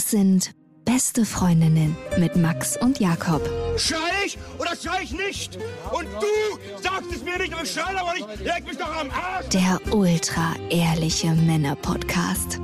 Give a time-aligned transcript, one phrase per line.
[0.00, 0.52] Das sind
[0.86, 3.46] Beste Freundinnen mit Max und Jakob.
[3.76, 5.58] Schrei ich oder schrei ich nicht?
[5.92, 8.26] Und du sagst es mir nicht, aber ich schrei aber nicht.
[8.42, 9.48] Leg mich doch am Arsch.
[9.50, 12.58] Der ultra-ehrliche Männer-Podcast.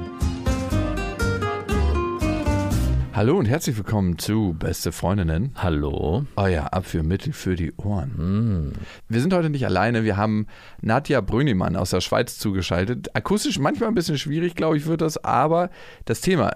[3.13, 5.53] Hallo und herzlich willkommen zu Beste Freundinnen.
[5.57, 6.25] Hallo.
[6.37, 8.15] Euer Abführmittel für die Ohren.
[8.17, 8.73] Hm.
[9.11, 10.05] Wir sind heute nicht alleine.
[10.05, 10.47] Wir haben
[10.81, 13.15] Nadja Brünimann aus der Schweiz zugeschaltet.
[13.15, 15.69] Akustisch manchmal ein bisschen schwierig, glaube ich, wird das, aber
[16.07, 16.51] das Thema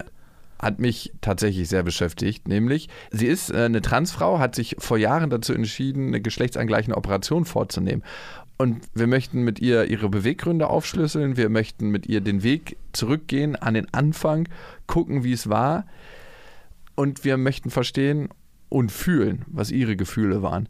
[0.61, 5.31] hat mich tatsächlich sehr beschäftigt, nämlich sie ist äh, eine Transfrau, hat sich vor Jahren
[5.31, 8.03] dazu entschieden, eine geschlechtsangleichende Operation vorzunehmen.
[8.59, 13.57] Und wir möchten mit ihr ihre Beweggründe aufschlüsseln, wir möchten mit ihr den Weg zurückgehen
[13.57, 14.49] an den Anfang,
[14.87, 15.87] gucken, wie es war
[16.95, 18.29] und wir möchten verstehen
[18.69, 20.69] und fühlen, was ihre Gefühle waren.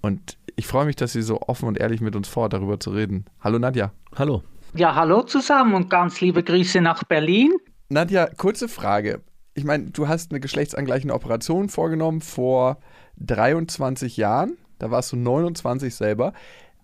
[0.00, 2.90] Und ich freue mich, dass sie so offen und ehrlich mit uns vor, darüber zu
[2.90, 3.26] reden.
[3.40, 3.92] Hallo Nadja.
[4.16, 4.42] Hallo.
[4.74, 7.52] Ja, hallo zusammen und ganz liebe Grüße nach Berlin.
[7.88, 9.20] Nadja, kurze Frage.
[9.58, 12.78] Ich meine, du hast eine geschlechtsangleichende Operation vorgenommen vor
[13.16, 14.56] 23 Jahren.
[14.78, 16.32] Da warst du 29 selber.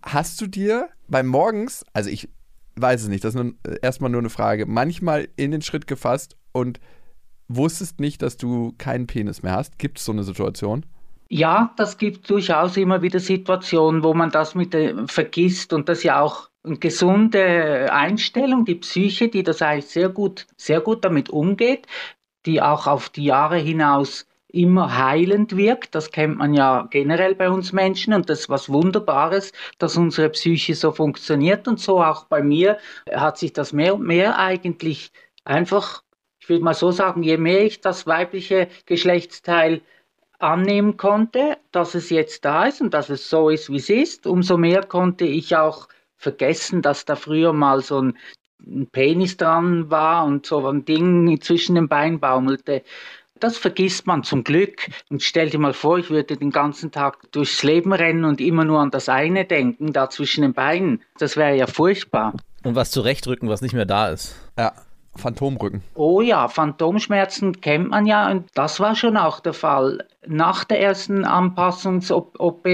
[0.03, 2.27] Hast du dir beim Morgens, also ich
[2.75, 6.35] weiß es nicht, das ist nun erstmal nur eine Frage, manchmal in den Schritt gefasst
[6.51, 6.81] und
[7.47, 9.79] wusstest nicht, dass du keinen Penis mehr hast?
[9.79, 10.85] Gibt es so eine Situation?
[11.29, 16.03] Ja, das gibt durchaus immer wieder Situationen, wo man das mit äh, vergisst und das
[16.03, 21.29] ja auch eine gesunde Einstellung, die Psyche, die das eigentlich sehr gut, sehr gut damit
[21.29, 21.87] umgeht,
[22.45, 25.95] die auch auf die Jahre hinaus immer heilend wirkt.
[25.95, 30.29] Das kennt man ja generell bei uns Menschen und das ist was Wunderbares, dass unsere
[30.29, 32.77] Psyche so funktioniert und so auch bei mir
[33.11, 35.11] hat sich das mehr und mehr eigentlich
[35.43, 36.03] einfach
[36.45, 39.81] ich würde mal so sagen, je mehr ich das weibliche Geschlechtsteil
[40.37, 44.27] annehmen konnte, dass es jetzt da ist und dass es so ist, wie es ist,
[44.27, 45.87] umso mehr konnte ich auch
[46.17, 48.17] vergessen, dass da früher mal so ein,
[48.65, 52.83] ein Penis dran war und so ein Ding zwischen den Beinen baumelte.
[53.39, 54.87] Das vergisst man zum Glück.
[55.09, 58.63] Und stell dir mal vor, ich würde den ganzen Tag durchs Leben rennen und immer
[58.63, 61.01] nur an das eine denken, da zwischen den Beinen.
[61.17, 62.33] Das wäre ja furchtbar.
[62.63, 64.35] Und was zurechtrücken, was nicht mehr da ist.
[64.57, 64.73] Ja.
[65.17, 65.81] Phantomrücken.
[65.93, 70.05] Oh ja, Phantomschmerzen kennt man ja und das war schon auch der Fall.
[70.27, 72.67] Nach der ersten Anpassungs-OP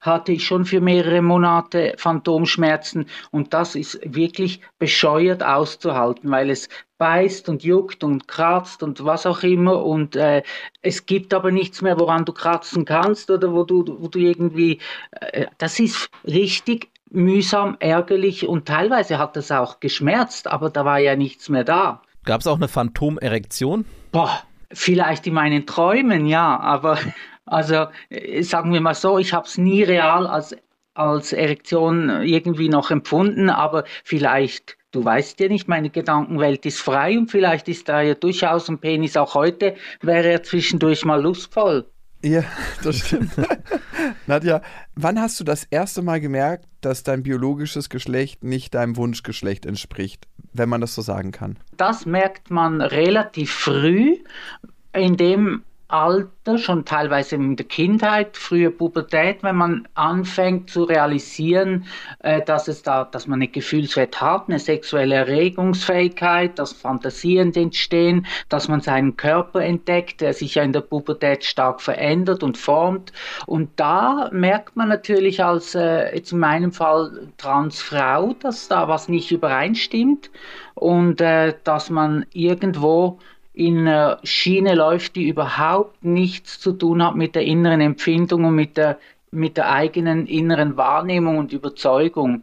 [0.00, 6.68] hatte ich schon für mehrere Monate Phantomschmerzen und das ist wirklich bescheuert auszuhalten, weil es
[6.98, 10.42] beißt und juckt und kratzt und was auch immer und äh,
[10.82, 14.78] es gibt aber nichts mehr, woran du kratzen kannst oder wo du, wo du irgendwie,
[15.12, 20.98] äh, das ist richtig mühsam, ärgerlich und teilweise hat es auch geschmerzt, aber da war
[20.98, 22.02] ja nichts mehr da.
[22.24, 23.84] Gab es auch eine Phantomerektion?
[24.12, 26.98] Boah, vielleicht in meinen Träumen, ja, aber
[27.46, 30.56] also äh, sagen wir mal so, ich habe es nie real als,
[30.94, 37.16] als Erektion irgendwie noch empfunden, aber vielleicht Du weißt ja nicht, meine Gedankenwelt ist frei
[37.16, 41.86] und vielleicht ist da ja durchaus ein Penis auch heute, wäre er zwischendurch mal lustvoll.
[42.22, 42.44] Ja,
[42.82, 43.32] das stimmt.
[44.26, 44.62] Nadja,
[44.94, 50.26] wann hast du das erste Mal gemerkt, dass dein biologisches Geschlecht nicht deinem Wunschgeschlecht entspricht,
[50.52, 51.56] wenn man das so sagen kann?
[51.76, 54.16] Das merkt man relativ früh,
[54.92, 55.62] indem
[55.92, 61.86] Alter, schon teilweise in der Kindheit, frühe Pubertät, wenn man anfängt zu realisieren,
[62.20, 68.26] äh, dass es da, dass man eine Gefühlswelt hat, eine sexuelle Erregungsfähigkeit, dass Fantasien entstehen,
[68.48, 73.12] dass man seinen Körper entdeckt, der sich ja in der Pubertät stark verändert und formt.
[73.46, 79.08] Und da merkt man natürlich als äh, jetzt in meinem Fall Transfrau, dass da was
[79.08, 80.30] nicht übereinstimmt
[80.74, 83.18] und äh, dass man irgendwo
[83.60, 88.54] in einer Schiene läuft, die überhaupt nichts zu tun hat mit der inneren Empfindung und
[88.54, 88.98] mit der,
[89.32, 92.42] mit der eigenen inneren Wahrnehmung und Überzeugung.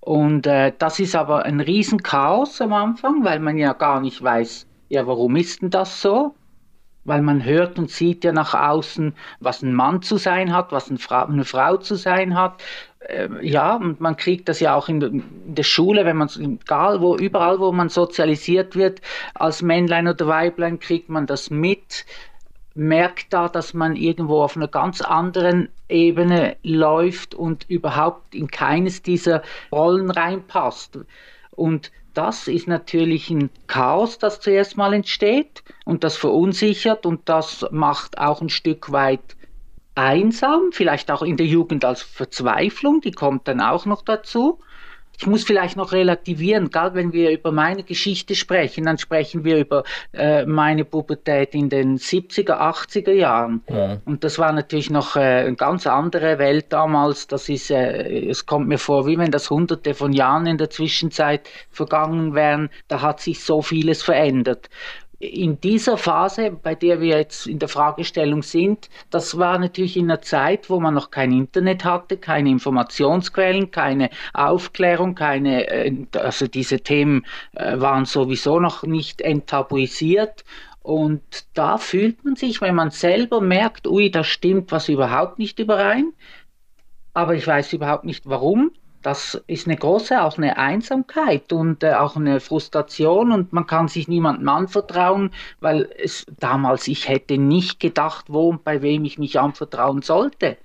[0.00, 4.66] Und äh, das ist aber ein Riesenchaos am Anfang, weil man ja gar nicht weiß,
[4.90, 6.34] ja, warum ist denn das so?
[7.04, 10.90] Weil man hört und sieht ja nach außen, was ein Mann zu sein hat, was
[10.90, 12.62] eine Frau, eine Frau zu sein hat.
[13.08, 17.00] Äh, ja, und man kriegt das ja auch in, in der Schule, wenn man egal
[17.00, 19.00] wo, überall wo man sozialisiert wird,
[19.34, 22.06] als Männlein oder Weiblein kriegt man das mit,
[22.74, 29.02] merkt da, dass man irgendwo auf einer ganz anderen Ebene läuft und überhaupt in keines
[29.02, 30.98] dieser Rollen reinpasst.
[31.52, 37.66] Und das ist natürlich ein Chaos, das zuerst mal entsteht und das verunsichert und das
[37.70, 39.36] macht auch ein Stück weit
[39.94, 44.60] einsam, vielleicht auch in der Jugend als Verzweiflung, die kommt dann auch noch dazu.
[45.16, 49.58] Ich muss vielleicht noch relativieren, gerade wenn wir über meine Geschichte sprechen, dann sprechen wir
[49.58, 53.62] über äh, meine Pubertät in den 70er, 80er Jahren.
[53.68, 53.98] Ja.
[54.04, 57.28] Und das war natürlich noch äh, eine ganz andere Welt damals.
[57.28, 60.70] Das ist, äh, es kommt mir vor, wie wenn das hunderte von Jahren in der
[60.70, 62.68] Zwischenzeit vergangen wären.
[62.88, 64.68] Da hat sich so vieles verändert.
[65.18, 70.10] In dieser Phase, bei der wir jetzt in der Fragestellung sind, das war natürlich in
[70.10, 76.46] einer Zeit, wo man noch kein Internet hatte, keine Informationsquellen, keine Aufklärung, keine, äh, also
[76.46, 80.44] diese Themen äh, waren sowieso noch nicht enttabuisiert.
[80.82, 81.22] Und
[81.54, 86.12] da fühlt man sich, wenn man selber merkt, ui, da stimmt was überhaupt nicht überein,
[87.14, 88.72] aber ich weiß überhaupt nicht warum,
[89.04, 93.86] das ist eine große, auch eine Einsamkeit und äh, auch eine Frustration und man kann
[93.86, 95.30] sich niemandem anvertrauen,
[95.60, 100.56] weil es damals, ich hätte nicht gedacht, wo und bei wem ich mich anvertrauen sollte.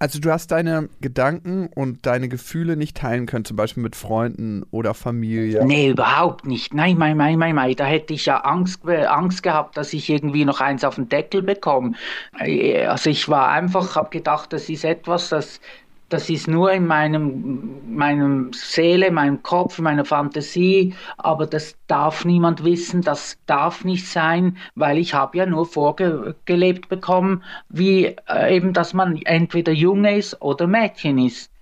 [0.00, 4.64] Also du hast deine Gedanken und deine Gefühle nicht teilen können, zum Beispiel mit Freunden
[4.70, 5.64] oder Familie?
[5.64, 6.72] Nee, überhaupt nicht.
[6.72, 7.74] Nein, nein, nein, nein, nein.
[7.74, 11.42] Da hätte ich ja Angst, Angst gehabt, dass ich irgendwie noch eins auf den Deckel
[11.42, 11.94] bekomme.
[12.38, 15.60] Äh, also ich war einfach, habe gedacht, das ist etwas, das
[16.08, 22.64] das ist nur in meinem, meinem Seele, meinem Kopf, meiner Fantasie, aber das darf niemand
[22.64, 28.72] wissen, das darf nicht sein, weil ich habe ja nur vorgelebt bekommen, wie äh, eben,
[28.72, 31.52] dass man entweder Junge ist oder Mädchen ist.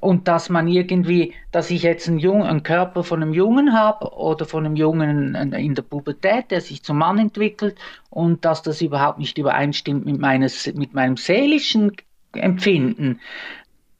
[0.00, 4.12] Und dass man irgendwie, dass ich jetzt einen, Jungen, einen Körper von einem Jungen habe
[4.12, 7.76] oder von einem Jungen in der Pubertät, der sich zum Mann entwickelt
[8.08, 11.96] und dass das überhaupt nicht übereinstimmt mit, meines, mit meinem seelischen
[12.32, 13.18] Empfinden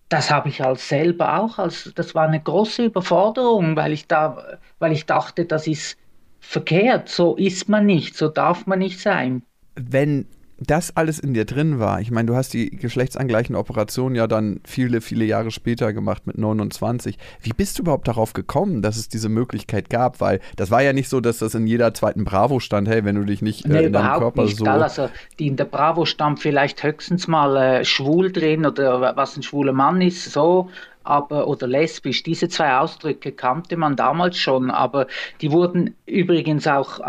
[0.09, 4.59] das habe ich als selber auch, als das war eine große Überforderung, weil ich da,
[4.79, 5.99] weil ich dachte, das ist
[6.41, 9.43] verkehrt, so ist man nicht, so darf man nicht sein.
[9.75, 10.27] Wenn
[10.61, 14.61] das alles in dir drin war, ich meine, du hast die geschlechtsangleichende Operation ja dann
[14.65, 17.17] viele, viele Jahre später gemacht mit 29.
[17.43, 20.21] Wie bist du überhaupt darauf gekommen, dass es diese Möglichkeit gab?
[20.21, 23.15] Weil das war ja nicht so, dass das in jeder zweiten Bravo stand, hey, wenn
[23.15, 24.65] du dich nicht äh, nee, in deinem Körper nicht, so.
[24.65, 25.09] Also
[25.39, 29.73] die in der Bravo stand vielleicht höchstens mal äh, schwul drin oder was ein schwuler
[29.73, 30.71] Mann ist, so
[31.05, 32.23] aber oder lesbisch.
[32.23, 35.07] Diese zwei Ausdrücke kannte man damals schon, aber
[35.41, 37.01] die wurden übrigens auch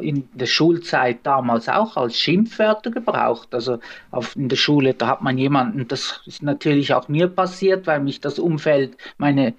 [0.00, 3.54] äh, in der Schulzeit damals auch als Schimpfwörter gebraucht.
[3.54, 3.78] Also
[4.10, 8.00] auf, in der Schule, da hat man jemanden, das ist natürlich auch mir passiert, weil
[8.00, 9.54] mich das Umfeld, meine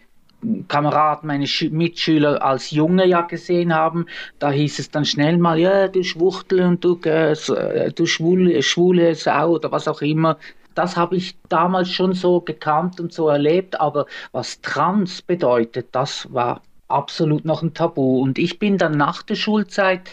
[0.67, 4.05] Kameraden, meine Sch Mitschüler als Junge ja gesehen haben,
[4.37, 9.15] da hieß es dann schnell mal, ja, du Schwuchtel und du, äh, du schwule, schwule
[9.15, 10.37] Sau oder was auch immer
[10.77, 16.31] das habe ich damals schon so gekannt und so erlebt, aber was trans bedeutet, das
[16.33, 18.21] war absolut noch ein Tabu.
[18.21, 20.09] Und ich bin dann nach der Schulzeit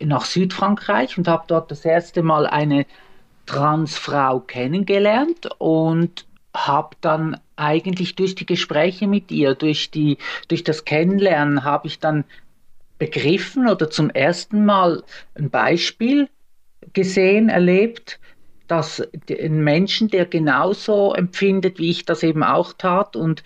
[0.00, 2.86] nach Südfrankreich und habe dort das erste Mal eine
[3.46, 10.18] Transfrau kennengelernt und habe dann eigentlich durch die Gespräche mit ihr, durch, die,
[10.48, 12.24] durch das Kennenlernen, habe ich dann
[12.98, 15.02] begriffen oder zum ersten Mal
[15.34, 16.28] ein Beispiel
[16.92, 18.20] gesehen, erlebt,
[18.66, 23.42] dass ein Menschen, der genauso empfindet, wie ich das eben auch tat und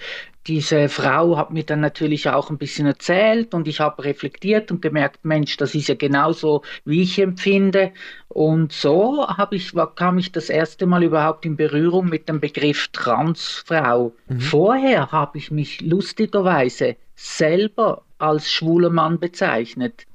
[0.49, 4.81] diese Frau hat mir dann natürlich auch ein bisschen erzählt und ich habe reflektiert und
[4.81, 7.93] gemerkt, Mensch, das ist ja genauso, wie ich empfinde.
[8.29, 14.15] Und so ich, kam ich das erste Mal überhaupt in Berührung mit dem Begriff Transfrau.
[14.29, 14.41] Mhm.
[14.41, 20.06] Vorher habe ich mich lustigerweise selber als schwuler Mann bezeichnet.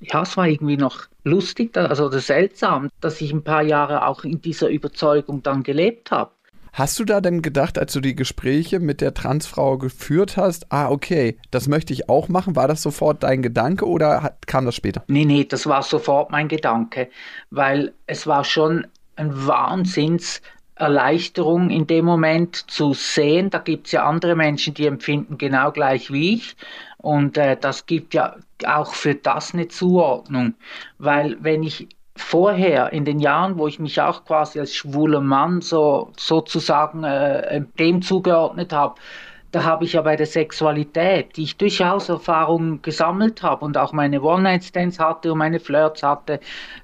[0.00, 4.40] Ja, es war irgendwie noch lustig, also seltsam, dass ich ein paar Jahre auch in
[4.40, 6.30] dieser Überzeugung dann gelebt habe.
[6.72, 10.90] Hast du da denn gedacht, als du die Gespräche mit der Transfrau geführt hast, ah,
[10.90, 12.56] okay, das möchte ich auch machen?
[12.56, 15.02] War das sofort dein Gedanke oder hat, kam das später?
[15.08, 17.08] Nee, nee, das war sofort mein Gedanke,
[17.50, 18.86] weil es war schon
[19.16, 20.40] ein Wahnsinns
[20.78, 23.50] Erleichterung in dem Moment zu sehen.
[23.50, 26.56] Da gibt es ja andere Menschen, die empfinden genau gleich wie ich.
[26.98, 30.54] Und äh, das gibt ja auch für das eine Zuordnung.
[30.98, 35.60] Weil wenn ich vorher in den Jahren, wo ich mich auch quasi als schwuler Mann
[35.60, 38.96] so sozusagen äh, dem zugeordnet habe,
[39.50, 43.92] da habe ich ja bei der Sexualität, die ich durchaus Erfahrungen gesammelt habe und auch
[43.92, 46.40] meine One-Night-Stands hatte und meine Flirts hatte,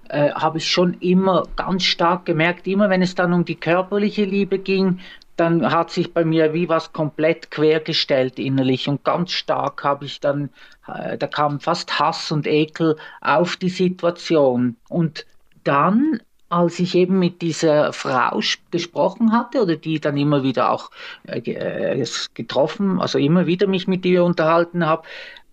[0.08, 4.24] äh, habe ich schon immer ganz stark gemerkt, immer wenn es dann um die körperliche
[4.24, 5.00] Liebe ging,
[5.36, 10.20] dann hat sich bei mir wie was komplett quergestellt innerlich und ganz stark habe ich
[10.20, 10.50] dann,
[10.86, 14.76] äh, da kam fast Hass und Ekel auf die Situation.
[14.88, 15.26] Und
[15.64, 20.90] dann als ich eben mit dieser Frau gesprochen hatte oder die dann immer wieder auch
[21.26, 25.02] äh, äh getroffen, also immer wieder mich mit ihr unterhalten habe,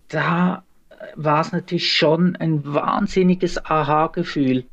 [0.08, 0.62] da
[1.16, 4.64] war es natürlich schon ein wahnsinniges Aha-Gefühl.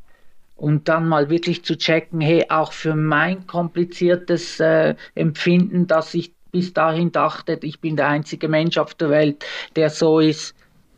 [0.55, 6.33] Und dann mal wirklich zu checken, hey, auch für mein kompliziertes äh, Empfinden, dass ich
[6.51, 9.45] bis dahin dachte, ich bin der einzige Mensch auf der Welt,
[9.77, 10.55] der so ist,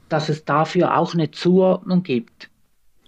[0.10, 2.50] dass es dafür auch eine Zuordnung gibt.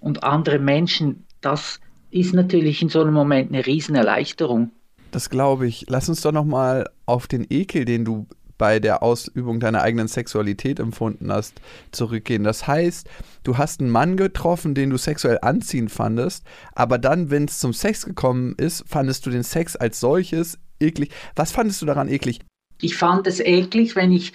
[0.00, 1.80] Und andere Menschen das
[2.14, 4.70] ist natürlich in so einem Moment eine Riesenerleichterung.
[5.10, 5.86] Das glaube ich.
[5.88, 10.06] Lass uns doch noch mal auf den Ekel, den du bei der Ausübung deiner eigenen
[10.06, 12.44] Sexualität empfunden hast, zurückgehen.
[12.44, 13.08] Das heißt,
[13.42, 17.72] du hast einen Mann getroffen, den du sexuell anziehend fandest, aber dann, wenn es zum
[17.72, 21.10] Sex gekommen ist, fandest du den Sex als solches eklig.
[21.34, 22.40] Was fandest du daran eklig?
[22.80, 24.32] Ich fand es eklig, wenn ich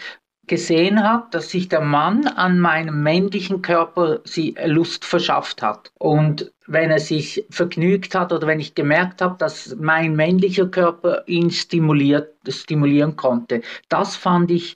[0.49, 5.93] gesehen habe, dass sich der Mann an meinem männlichen Körper sie Lust verschafft hat.
[5.97, 11.23] Und wenn er sich vergnügt hat oder wenn ich gemerkt habe, dass mein männlicher Körper
[11.27, 14.75] ihn stimuliert, stimulieren konnte, das fand ich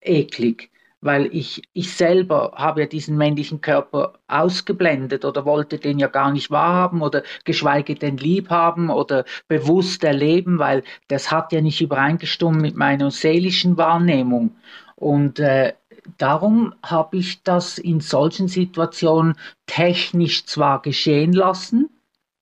[0.00, 0.70] eklig
[1.04, 6.32] weil ich, ich selber habe ja diesen männlichen Körper ausgeblendet oder wollte den ja gar
[6.32, 11.82] nicht wahrhaben oder geschweige denn lieb haben oder bewusst erleben, weil das hat ja nicht
[11.82, 14.56] übereingestimmt mit meiner seelischen Wahrnehmung.
[14.96, 15.74] Und äh,
[16.18, 19.34] darum habe ich das in solchen Situationen
[19.66, 21.90] technisch zwar geschehen lassen,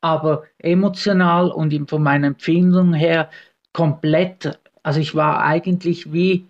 [0.01, 3.31] aber emotional und von meiner Empfindung her
[3.73, 6.47] komplett, also ich war eigentlich wie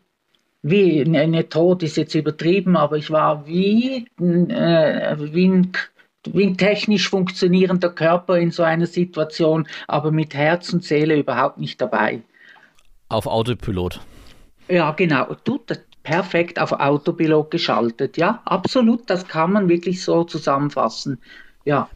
[0.63, 5.73] wie, ne, ne, tot ist jetzt übertrieben, aber ich war wie, äh, wie, ein,
[6.25, 11.59] wie ein technisch funktionierender Körper in so einer Situation, aber mit Herz und Seele überhaupt
[11.59, 12.23] nicht dabei.
[13.09, 14.01] Auf Autopilot.
[14.69, 15.37] Ja, genau.
[15.45, 15.59] Du,
[16.03, 18.17] perfekt auf Autopilot geschaltet.
[18.17, 19.09] Ja, absolut.
[19.09, 21.21] Das kann man wirklich so zusammenfassen.
[21.65, 21.89] Ja.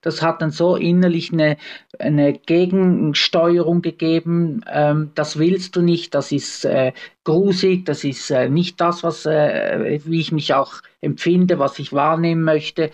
[0.00, 1.56] Das hat dann so innerlich eine,
[1.98, 4.62] eine Gegensteuerung gegeben.
[4.70, 6.92] Ähm, das willst du nicht, das ist äh,
[7.24, 11.94] grusig, das ist äh, nicht das, was, äh, wie ich mich auch empfinde, was ich
[11.94, 12.90] wahrnehmen möchte.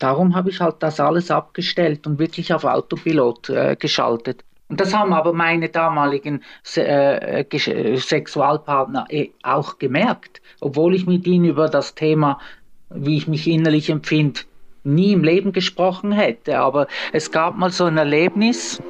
[0.00, 4.44] Darum habe ich halt das alles abgestellt und wirklich auf Autopilot äh, geschaltet.
[4.68, 6.42] Und das haben aber meine damaligen
[6.74, 7.44] äh,
[7.96, 12.38] Sexualpartner äh, auch gemerkt, obwohl ich mit ihnen über das Thema,
[12.90, 14.40] wie ich mich innerlich empfinde,
[14.84, 16.58] nie im Leben gesprochen hätte.
[16.58, 18.82] Aber es gab mal so ein Erlebnis,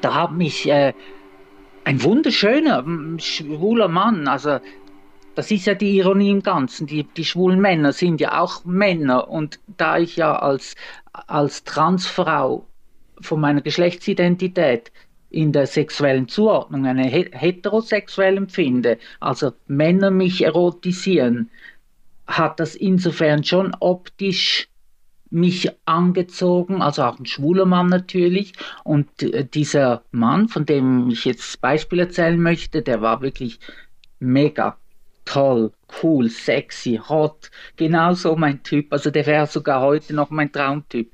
[0.00, 0.94] da hat mich äh,
[1.84, 2.84] ein wunderschöner,
[3.18, 4.58] schwuler Mann, also
[5.34, 9.28] das ist ja die Ironie im Ganzen, die, die schwulen Männer sind ja auch Männer
[9.28, 10.74] und da ich ja als,
[11.12, 12.66] als Transfrau
[13.20, 14.90] von meiner Geschlechtsidentität
[15.30, 21.50] in der sexuellen Zuordnung eine heterosexuell empfinde, also Männer mich erotisieren,
[22.26, 24.68] hat das insofern schon optisch
[25.30, 28.54] mich angezogen, also auch ein schwuler Mann natürlich.
[28.84, 33.60] Und äh, dieser Mann, von dem ich jetzt Beispiel erzählen möchte, der war wirklich
[34.20, 34.78] mega
[35.24, 38.92] toll, cool, sexy, hot, genauso mein Typ.
[38.92, 41.12] Also der wäre sogar heute noch mein Traumtyp.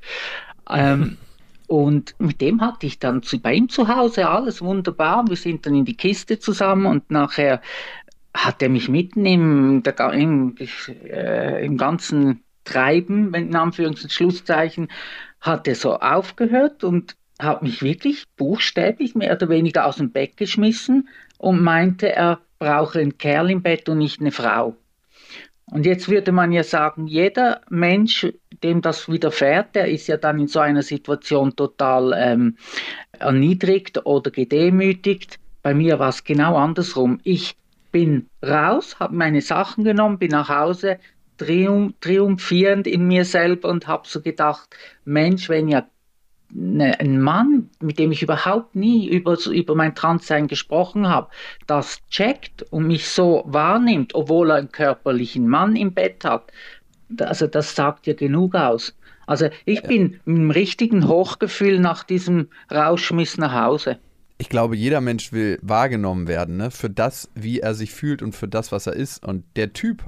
[0.71, 1.19] Ähm,
[1.67, 5.25] und mit dem hatte ich dann zu, bei ihm zu Hause alles wunderbar.
[5.29, 7.61] Wir sind dann in die Kiste zusammen und nachher
[8.35, 10.57] hat er mich mitten im, der, im,
[11.05, 14.89] äh, im ganzen Treiben, in Anführungs- und Schlusszeichen,
[15.41, 20.37] hat er so aufgehört und hat mich wirklich buchstäblich mehr oder weniger aus dem Bett
[20.37, 24.77] geschmissen und meinte, er brauche einen Kerl im Bett und nicht eine Frau.
[25.71, 28.27] Und jetzt würde man ja sagen, jeder Mensch,
[28.63, 32.57] dem das widerfährt, der ist ja dann in so einer Situation total ähm,
[33.19, 35.39] erniedrigt oder gedemütigt.
[35.63, 37.19] Bei mir war es genau andersrum.
[37.25, 37.57] Ich
[37.93, 40.99] bin raus, habe meine Sachen genommen, bin nach Hause,
[41.39, 45.87] triumphierend in mir selber und habe so gedacht, Mensch, wenn ja
[46.55, 51.29] ein Mann, mit dem ich überhaupt nie über, über mein Transsein gesprochen habe,
[51.67, 56.53] das checkt und mich so wahrnimmt, obwohl er einen körperlichen Mann im Bett hat,
[57.21, 58.95] also das sagt ja genug aus.
[59.27, 63.99] Also ich bin im richtigen Hochgefühl nach diesem Rauschmiss nach Hause.
[64.37, 66.71] Ich glaube, jeder Mensch will wahrgenommen werden, ne?
[66.71, 69.25] für das, wie er sich fühlt und für das, was er ist.
[69.25, 70.05] Und der Typ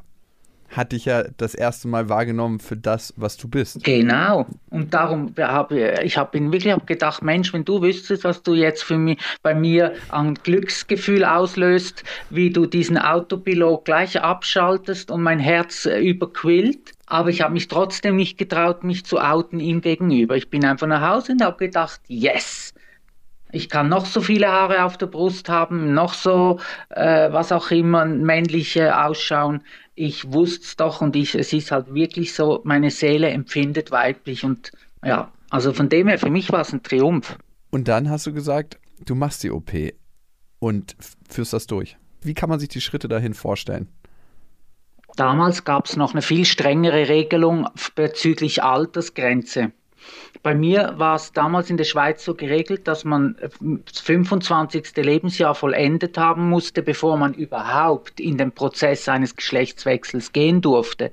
[0.76, 3.82] hat dich ja das erste Mal wahrgenommen für das, was du bist.
[3.82, 4.46] Genau.
[4.70, 8.84] Und darum habe ich habe wirklich hab gedacht, Mensch, wenn du wüsstest, was du jetzt
[8.84, 15.38] für mich, bei mir an Glücksgefühl auslöst, wie du diesen Autopilot gleich abschaltest und mein
[15.38, 16.92] Herz äh, überquillt.
[17.06, 20.36] Aber ich habe mich trotzdem nicht getraut, mich zu outen ihm gegenüber.
[20.36, 22.74] Ich bin einfach nach Hause und habe gedacht, yes,
[23.52, 26.58] ich kann noch so viele Haare auf der Brust haben, noch so,
[26.90, 29.62] äh, was auch immer, männliche ausschauen
[29.96, 34.44] ich wusste es doch und ich, es ist halt wirklich so, meine Seele empfindet weiblich
[34.44, 34.70] und
[35.02, 37.38] ja, also von dem her, für mich war es ein Triumph.
[37.70, 39.72] Und dann hast du gesagt, du machst die OP
[40.58, 40.96] und
[41.28, 41.96] führst das durch.
[42.22, 43.88] Wie kann man sich die Schritte dahin vorstellen?
[45.16, 49.72] Damals gab es noch eine viel strengere Regelung bezüglich Altersgrenze.
[50.42, 53.36] Bei mir war es damals in der Schweiz so geregelt, dass man
[53.84, 54.96] das 25.
[54.96, 61.10] Lebensjahr vollendet haben musste, bevor man überhaupt in den Prozess eines Geschlechtswechsels gehen durfte.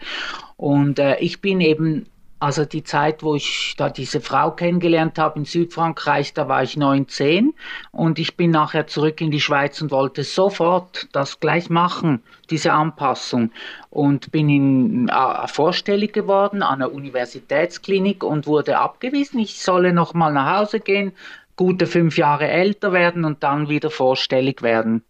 [0.57, 2.05] Und äh, ich bin eben
[2.43, 6.75] Also die Zeit, wo ich da diese Frau kennengelernt habe in Südfrankreich, da war ich
[6.75, 7.53] 19
[7.93, 12.73] und ich bin nachher zurück in die Schweiz und wollte sofort das gleich machen, diese
[12.73, 13.51] Anpassung.
[13.89, 20.13] Und bin in, äh, vorstellig geworden an der Universitätsklinik und wurde abgewiesen, ich solle noch
[20.13, 21.13] mal nach Hause gehen,
[21.55, 25.05] gute fünf Jahre älter werden und dann wieder vorstellig werden.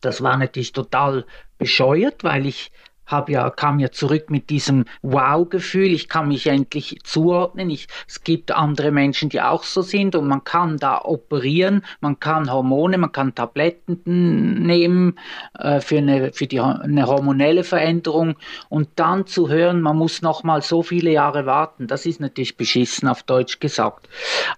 [0.00, 1.26] Das war natürlich total
[1.58, 2.72] bescheuert, weil ich
[3.06, 8.24] habe ja, kam ja zurück mit diesem Wow-Gefühl, ich kann mich endlich zuordnen, ich, es
[8.24, 12.98] gibt andere Menschen, die auch so sind und man kann da operieren, man kann Hormone,
[12.98, 15.18] man kann Tabletten nehmen
[15.58, 18.36] äh, für, eine, für die, eine hormonelle Veränderung
[18.68, 22.56] und dann zu hören, man muss noch mal so viele Jahre warten, das ist natürlich
[22.56, 24.08] beschissen auf Deutsch gesagt.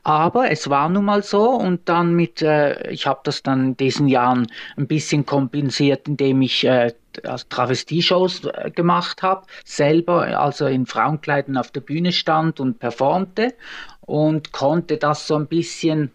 [0.02, 3.76] Aber es war nun mal so und dann mit, äh, ich habe das dann in
[3.76, 4.46] diesen Jahren
[4.76, 6.92] ein bisschen kompensiert, indem ich äh,
[7.24, 13.54] also Travestie-Shows äh, gemacht habe, selber also in Frauenkleidern auf der Bühne stand und performte
[14.00, 16.10] und konnte das so ein bisschen,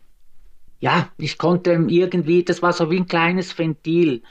[0.79, 4.21] ja, ich konnte irgendwie, das war so wie ein kleines Ventil,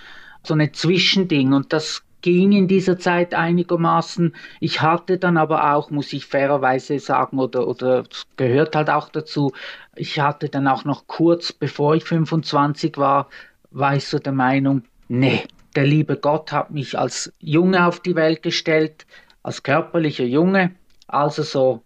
[0.42, 4.34] so ein Zwischending und das ging in dieser Zeit einigermaßen.
[4.60, 8.04] Ich hatte dann aber auch, muss ich fairerweise sagen, oder, oder
[8.36, 9.52] gehört halt auch dazu,
[9.94, 13.28] ich hatte dann auch noch kurz bevor ich 25 war,
[13.70, 15.44] war ich so der Meinung, nee,
[15.76, 19.06] der liebe Gott hat mich als Junge auf die Welt gestellt,
[19.42, 20.72] als körperlicher Junge.
[21.06, 21.82] Also so,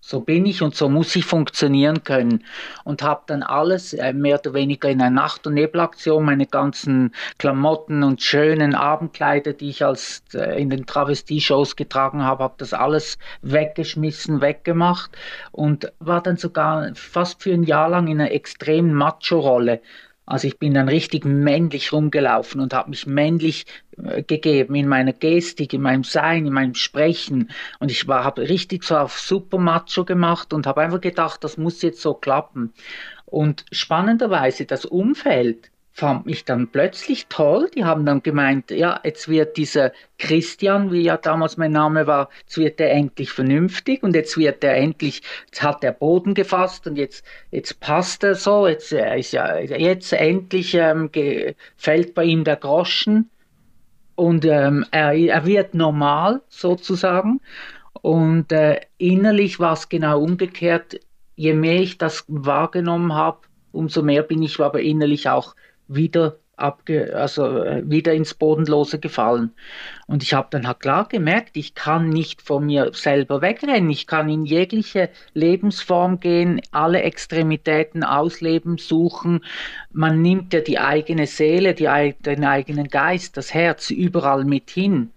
[0.00, 2.44] so bin ich und so muss ich funktionieren können.
[2.84, 7.14] Und habe dann alles äh, mehr oder weniger in einer Nacht- und Nebelaktion, meine ganzen
[7.38, 12.74] Klamotten und schönen Abendkleider, die ich als äh, in den Travestie-Shows getragen habe, habe das
[12.74, 15.12] alles weggeschmissen, weggemacht
[15.52, 19.80] und war dann sogar fast für ein Jahr lang in einer extremen Macho-Rolle
[20.24, 25.12] also ich bin dann richtig männlich rumgelaufen und habe mich männlich äh, gegeben in meiner
[25.12, 27.50] Gestik, in meinem Sein, in meinem Sprechen.
[27.80, 31.56] Und ich war habe richtig so auf super Macho gemacht und habe einfach gedacht, das
[31.58, 32.72] muss jetzt so klappen.
[33.26, 37.70] Und spannenderweise das Umfeld fand mich dann plötzlich toll.
[37.74, 42.30] Die haben dann gemeint, ja, jetzt wird dieser Christian, wie ja damals mein Name war,
[42.40, 46.86] jetzt wird er endlich vernünftig und jetzt wird er endlich, jetzt hat er Boden gefasst
[46.86, 51.10] und jetzt, jetzt passt er so, jetzt er ist ja, jetzt endlich ähm,
[51.76, 53.30] fällt bei ihm der Groschen
[54.14, 57.40] und ähm, er, er wird normal sozusagen.
[58.00, 61.00] Und äh, innerlich war es genau umgekehrt.
[61.36, 63.40] Je mehr ich das wahrgenommen habe,
[63.72, 65.54] umso mehr bin ich aber innerlich auch
[65.88, 69.52] wieder abge, also äh, wieder ins Bodenlose gefallen.
[70.06, 73.90] Und ich habe dann halt klar gemerkt, ich kann nicht von mir selber wegrennen.
[73.90, 79.44] Ich kann in jegliche Lebensform gehen, alle Extremitäten ausleben, suchen.
[79.90, 85.10] Man nimmt ja die eigene Seele, die, den eigenen Geist, das Herz überall mit hin.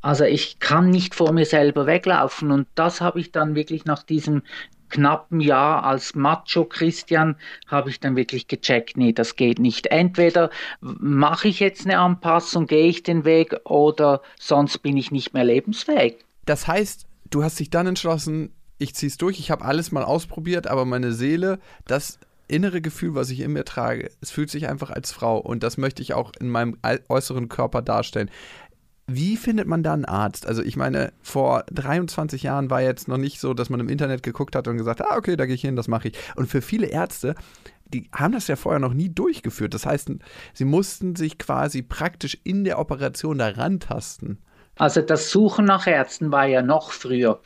[0.00, 4.04] Also ich kann nicht vor mir selber weglaufen und das habe ich dann wirklich nach
[4.04, 4.42] diesem
[4.88, 9.86] knappen Jahr als Macho Christian habe ich dann wirklich gecheckt, nee, das geht nicht.
[9.88, 15.34] Entweder mache ich jetzt eine Anpassung, gehe ich den Weg oder sonst bin ich nicht
[15.34, 16.16] mehr lebensfähig.
[16.46, 20.04] Das heißt, du hast dich dann entschlossen, ich ziehe es durch, ich habe alles mal
[20.04, 24.68] ausprobiert, aber meine Seele, das innere Gefühl, was ich in mir trage, es fühlt sich
[24.68, 28.30] einfach als Frau und das möchte ich auch in meinem äußeren Körper darstellen.
[29.10, 30.46] Wie findet man da einen Arzt?
[30.46, 34.22] Also ich meine, vor 23 Jahren war jetzt noch nicht so, dass man im Internet
[34.22, 36.18] geguckt hat und gesagt, ah, okay, da gehe ich hin, das mache ich.
[36.36, 37.34] Und für viele Ärzte,
[37.86, 39.72] die haben das ja vorher noch nie durchgeführt.
[39.72, 40.10] Das heißt,
[40.52, 44.42] sie mussten sich quasi praktisch in der Operation da rantasten.
[44.76, 47.40] Also das Suchen nach Ärzten war ja noch früher.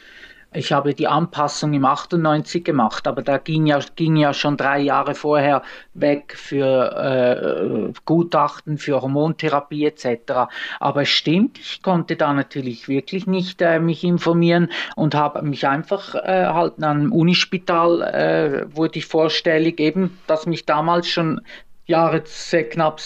[0.55, 4.81] Ich habe die Anpassung im 98 gemacht, aber da ging ja, ging ja schon drei
[4.81, 5.63] Jahre vorher
[5.95, 10.53] weg für äh, Gutachten, für Hormontherapie etc.
[10.79, 15.67] Aber es stimmt, ich konnte da natürlich wirklich nicht äh, mich informieren und habe mich
[15.67, 21.41] einfach äh, halt an einem Unispital äh, wurde ich vorstellig, eben, dass mich damals schon
[21.87, 22.23] Jahre
[22.71, 23.01] knapp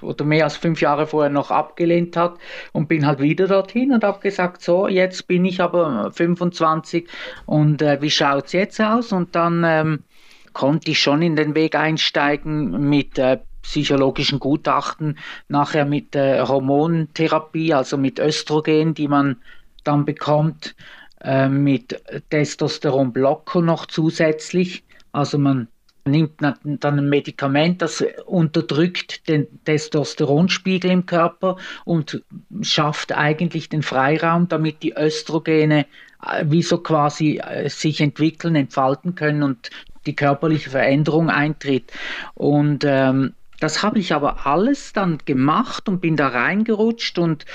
[0.00, 2.38] oder mehr als fünf Jahre vorher noch abgelehnt hat
[2.72, 7.08] und bin halt wieder dorthin und habe gesagt, so, jetzt bin ich aber 25
[7.46, 9.12] und äh, wie schaut es jetzt aus?
[9.12, 10.04] Und dann ähm,
[10.52, 17.74] konnte ich schon in den Weg einsteigen mit äh, psychologischen Gutachten, nachher mit äh, Hormontherapie,
[17.74, 19.36] also mit Östrogen, die man
[19.84, 20.74] dann bekommt,
[21.20, 24.84] äh, mit Testosteronblocker noch zusätzlich.
[25.12, 25.68] Also man
[26.04, 32.22] nimmt dann ein Medikament, das unterdrückt den Testosteronspiegel im Körper und
[32.60, 35.86] schafft eigentlich den Freiraum, damit die Östrogene
[36.26, 39.70] äh, wie so quasi äh, sich entwickeln, entfalten können und
[40.06, 41.92] die körperliche Veränderung eintritt.
[42.34, 47.46] Und ähm, das habe ich aber alles dann gemacht und bin da reingerutscht und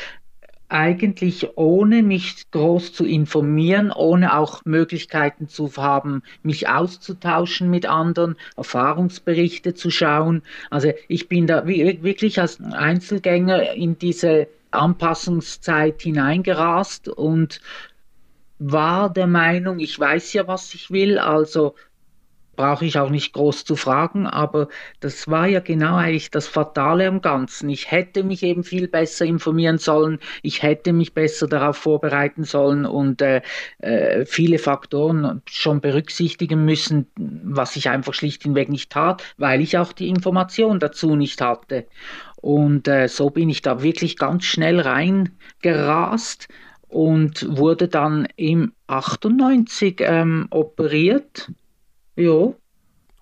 [0.69, 8.35] eigentlich ohne mich groß zu informieren, ohne auch Möglichkeiten zu haben, mich auszutauschen mit anderen,
[8.57, 10.41] Erfahrungsberichte zu schauen.
[10.69, 17.61] Also ich bin da wirklich als Einzelgänger in diese Anpassungszeit hineingerast und
[18.59, 21.75] war der Meinung, ich weiß ja, was ich will, also
[22.57, 24.67] brauche ich auch nicht groß zu fragen, aber
[24.99, 27.69] das war ja genau eigentlich das Fatale am Ganzen.
[27.69, 32.85] Ich hätte mich eben viel besser informieren sollen, ich hätte mich besser darauf vorbereiten sollen
[32.85, 33.41] und äh,
[33.79, 39.77] äh, viele Faktoren schon berücksichtigen müssen, was ich einfach schlicht hinweg nicht tat, weil ich
[39.77, 41.85] auch die Information dazu nicht hatte.
[42.41, 46.47] Und äh, so bin ich da wirklich ganz schnell reingerast
[46.89, 51.51] und wurde dann im 98 ähm, operiert
[52.17, 52.55] Jo.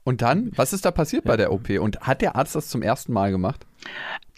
[0.03, 1.69] Und dann, was ist da passiert bei der OP?
[1.69, 3.65] Und hat der Arzt das zum ersten Mal gemacht?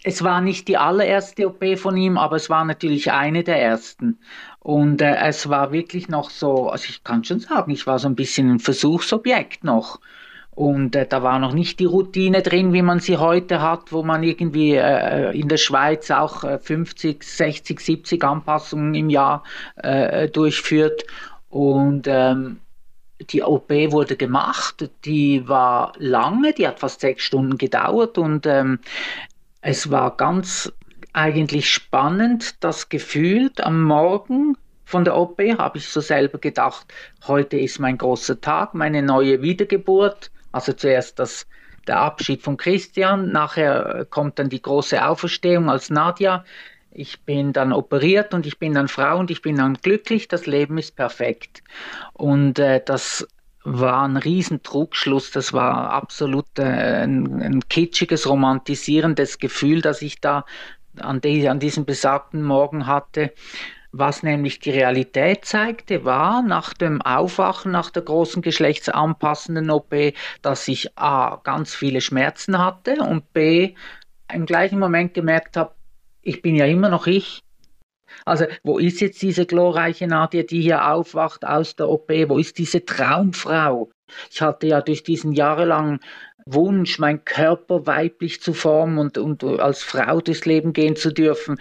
[0.02, 4.18] Es war nicht die allererste OP von ihm, aber es war natürlich eine der ersten.
[4.60, 8.08] Und äh, es war wirklich noch so, also ich kann schon sagen, ich war so
[8.08, 10.00] ein bisschen ein Versuchsobjekt noch.
[10.52, 14.02] Und äh, da war noch nicht die Routine drin, wie man sie heute hat, wo
[14.02, 19.44] man irgendwie äh, in der Schweiz auch äh, 50, 60, 70 Anpassungen im Jahr
[19.76, 21.04] äh, durchführt.
[21.50, 22.58] Und ähm,
[23.20, 28.78] die OP wurde gemacht, die war lange, die hat fast sechs Stunden gedauert und ähm,
[29.60, 30.72] es war ganz
[31.12, 36.86] eigentlich spannend, das Gefühl am Morgen von der OP habe ich so selber gedacht,
[37.26, 40.30] heute ist mein großer Tag, meine neue Wiedergeburt.
[40.50, 41.46] Also zuerst das,
[41.86, 46.44] der Abschied von Christian, nachher kommt dann die große Auferstehung als Nadja
[46.90, 50.46] ich bin dann operiert und ich bin dann Frau und ich bin dann glücklich, das
[50.46, 51.62] Leben ist perfekt.
[52.12, 53.26] Und äh, das
[53.64, 60.44] war ein Riesentrugschluss, das war absolut äh, ein, ein, kitschiges, romantisierendes Gefühl, das ich da
[60.98, 63.32] an, die, an diesem besagten Morgen hatte.
[63.90, 69.94] Was nämlich die Realität zeigte, war nach dem Aufwachen, nach der großen geschlechtsanpassenden OP,
[70.42, 73.74] dass ich A, ganz viele Schmerzen hatte und B,
[74.30, 75.72] im gleichen Moment gemerkt habe,
[76.28, 77.42] ich bin ja immer noch ich.
[78.24, 82.10] Also, wo ist jetzt diese glorreiche Nadia, die hier aufwacht aus der OP?
[82.28, 83.90] Wo ist diese Traumfrau?
[84.30, 86.00] Ich hatte ja durch diesen jahrelangen
[86.46, 91.58] Wunsch, meinen Körper weiblich zu formen und, und als Frau durchs Leben gehen zu dürfen,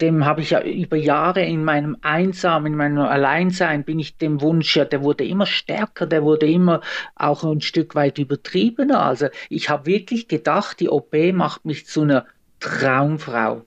[0.00, 4.40] dem habe ich ja über Jahre in meinem Einsam, in meinem Alleinsein, bin ich dem
[4.40, 6.80] Wunsch ja, der wurde immer stärker, der wurde immer
[7.14, 9.00] auch ein Stück weit übertriebener.
[9.00, 12.26] Also ich habe wirklich gedacht, die OP macht mich zu einer
[12.58, 13.64] Traumfrau.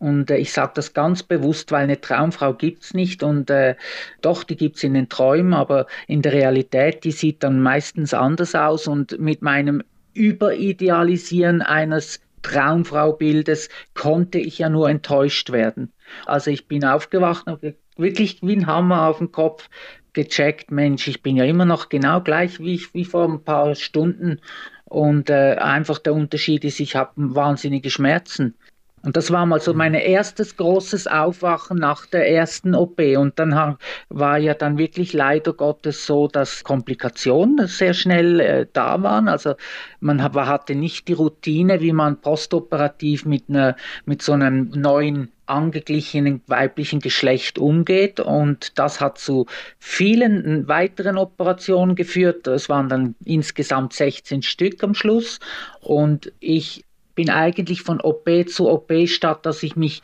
[0.00, 3.76] Und äh, ich sage das ganz bewusst, weil eine Traumfrau gibt es nicht und äh,
[4.22, 8.14] doch, die gibt es in den Träumen, aber in der Realität, die sieht dann meistens
[8.14, 9.82] anders aus und mit meinem
[10.14, 15.92] Überidealisieren eines Traumfraubildes konnte ich ja nur enttäuscht werden.
[16.24, 19.68] Also ich bin aufgewacht und wirklich wie ein Hammer auf den Kopf
[20.14, 24.40] gecheckt, Mensch, ich bin ja immer noch genau gleich wie, wie vor ein paar Stunden
[24.86, 28.56] und äh, einfach der Unterschied ist, ich habe wahnsinnige Schmerzen.
[29.02, 33.00] Und das war mal so mein erstes großes Aufwachen nach der ersten OP.
[33.16, 33.76] Und dann
[34.08, 39.28] war ja dann wirklich leider Gottes so, dass Komplikationen sehr schnell äh, da waren.
[39.28, 39.54] Also
[40.00, 46.42] man hatte nicht die Routine, wie man postoperativ mit, einer, mit so einem neuen angeglichenen
[46.46, 48.20] weiblichen Geschlecht umgeht.
[48.20, 49.46] Und das hat zu
[49.78, 52.46] vielen weiteren Operationen geführt.
[52.46, 55.40] Es waren dann insgesamt 16 Stück am Schluss.
[55.80, 60.02] Und ich bin eigentlich von OP zu OP, statt dass ich mich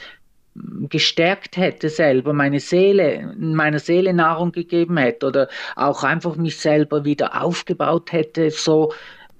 [0.89, 7.05] gestärkt hätte selber, meine Seele, meiner Seele Nahrung gegeben hätte oder auch einfach mich selber
[7.05, 8.93] wieder aufgebaut hätte, so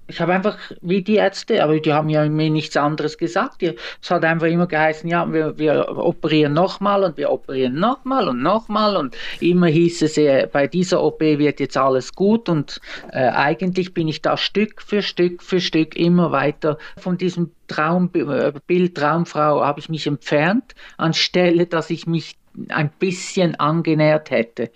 [0.07, 3.61] ich habe einfach, wie die Ärzte, aber die haben ja mir nichts anderes gesagt.
[3.63, 8.41] Es hat einfach immer geheißen, ja, wir, wir operieren nochmal und wir operieren nochmal und
[8.41, 12.79] nochmal und immer hieß es, äh, bei dieser OP wird jetzt alles gut und
[13.11, 18.69] äh, eigentlich bin ich da Stück für Stück für Stück immer weiter von diesem Traumbild,
[18.69, 22.37] äh, Traumfrau habe ich mich entfernt, anstelle, dass ich mich
[22.69, 24.71] ein bisschen angenähert hätte.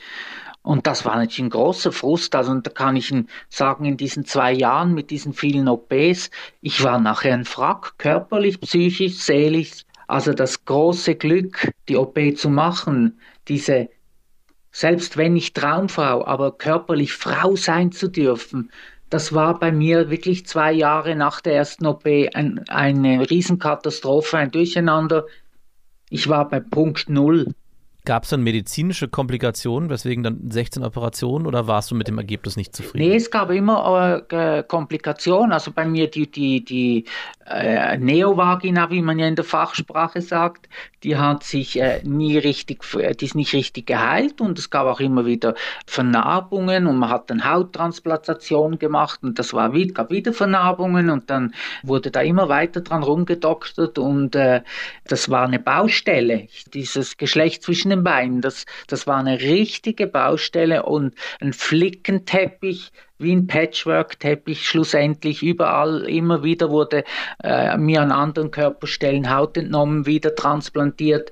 [0.64, 2.36] Und das war natürlich ein großer Frust.
[2.36, 6.30] Also, da kann ich Ihnen sagen, in diesen zwei Jahren mit diesen vielen OPs,
[6.62, 9.86] ich war nachher ein Frack, körperlich, psychisch, seelisch.
[10.12, 13.88] Also das große Glück, die OP zu machen, diese,
[14.70, 18.72] selbst wenn nicht Traumfrau, aber körperlich Frau sein zu dürfen,
[19.10, 24.52] das war bei mir wirklich zwei Jahre nach der ersten OP ein, eine Riesenkatastrophe, ein
[24.52, 25.26] Durcheinander.
[26.10, 27.54] Ich war bei Punkt Null.
[28.04, 32.58] Gab es dann medizinische Komplikationen, weswegen dann 16 Operationen oder warst du mit dem Ergebnis
[32.58, 33.08] nicht zufrieden?
[33.08, 35.52] Nee, es gab immer äh, Komplikationen.
[35.52, 37.06] Also bei mir die, die, die
[37.46, 40.68] äh, Neovagina, wie man ja in der Fachsprache sagt,
[41.04, 42.84] die hat sich äh, nie richtig,
[43.20, 45.54] die ist nicht richtig geheilt und es gab auch immer wieder
[45.86, 51.54] Vernarbungen und man hat dann Hauttransplantation gemacht und das war gab wieder Vernarbungen und dann
[51.84, 54.62] wurde da immer weiter dran rumgedoktert und äh,
[55.08, 58.42] das war eine Baustelle, dieses Geschlecht zwischen den Beinen.
[58.42, 66.44] Das, das war eine richtige Baustelle und ein Flickenteppich wie ein Patchwork-Teppich schlussendlich überall immer
[66.44, 67.04] wieder wurde
[67.44, 71.32] äh, mir an anderen Körperstellen Haut entnommen, wieder transplantiert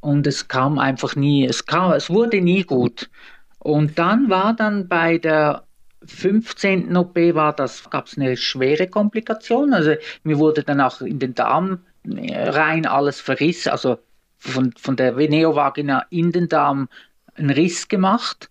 [0.00, 3.10] und es kam einfach nie, es kam, es wurde nie gut.
[3.58, 5.64] Und dann war dann bei der
[6.04, 6.96] 15.
[6.96, 9.74] OP war das, gab es eine schwere Komplikation.
[9.74, 13.98] Also mir wurde dann auch in den Darm äh, rein alles verrissen, also
[14.38, 16.88] von, von der Neovagina in den Darm
[17.34, 18.50] einen Riss gemacht.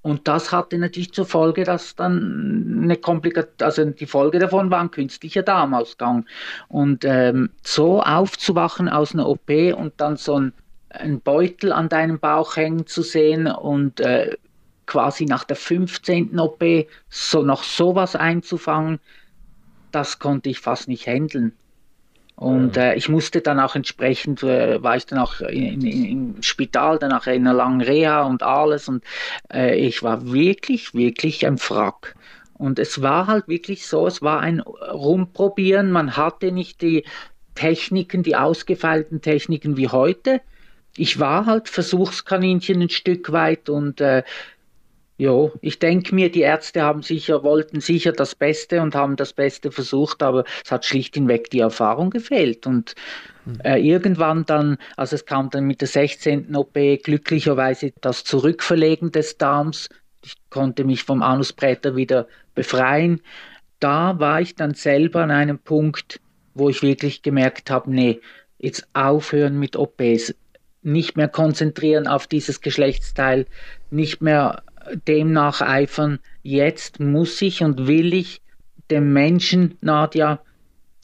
[0.00, 4.80] Und das hatte natürlich zur Folge, dass dann eine Komplikation, also die Folge davon war
[4.80, 6.24] ein künstlicher Darmausgang.
[6.68, 10.52] Und ähm, so aufzuwachen aus einer OP und dann so ein,
[10.90, 14.36] ein Beutel an deinem Bauch hängen zu sehen und äh,
[14.86, 16.38] quasi nach der 15.
[16.38, 16.64] OP
[17.10, 19.00] so noch sowas einzufangen,
[19.92, 21.52] das konnte ich fast nicht handeln.
[22.38, 26.42] Und äh, ich musste dann auch entsprechend, äh, war ich dann auch in, in, im
[26.44, 28.86] Spital, danach in einer langen Reha und alles.
[28.86, 29.02] Und
[29.52, 32.14] äh, ich war wirklich, wirklich ein Frack.
[32.54, 35.90] Und es war halt wirklich so, es war ein Rumprobieren.
[35.90, 37.04] Man hatte nicht die
[37.56, 40.40] Techniken, die ausgefeilten Techniken wie heute.
[40.96, 44.22] Ich war halt Versuchskaninchen ein Stück weit und äh,
[45.18, 49.32] ja, ich denke mir, die Ärzte haben sicher, wollten sicher das Beste und haben das
[49.32, 52.68] Beste versucht, aber es hat schlicht hinweg die Erfahrung gefehlt.
[52.68, 52.94] Und
[53.64, 56.54] äh, irgendwann dann, also es kam dann mit der 16.
[56.54, 59.88] OP glücklicherweise das Zurückverlegen des Darms.
[60.24, 63.20] Ich konnte mich vom Anuspräter wieder befreien.
[63.80, 66.20] Da war ich dann selber an einem Punkt,
[66.54, 68.20] wo ich wirklich gemerkt habe, nee,
[68.58, 70.32] jetzt aufhören mit OPs,
[70.82, 73.46] nicht mehr konzentrieren auf dieses Geschlechtsteil,
[73.90, 74.62] nicht mehr
[75.06, 78.40] dem nacheifern, jetzt muss ich und will ich
[78.90, 80.40] dem Menschen, Nadja,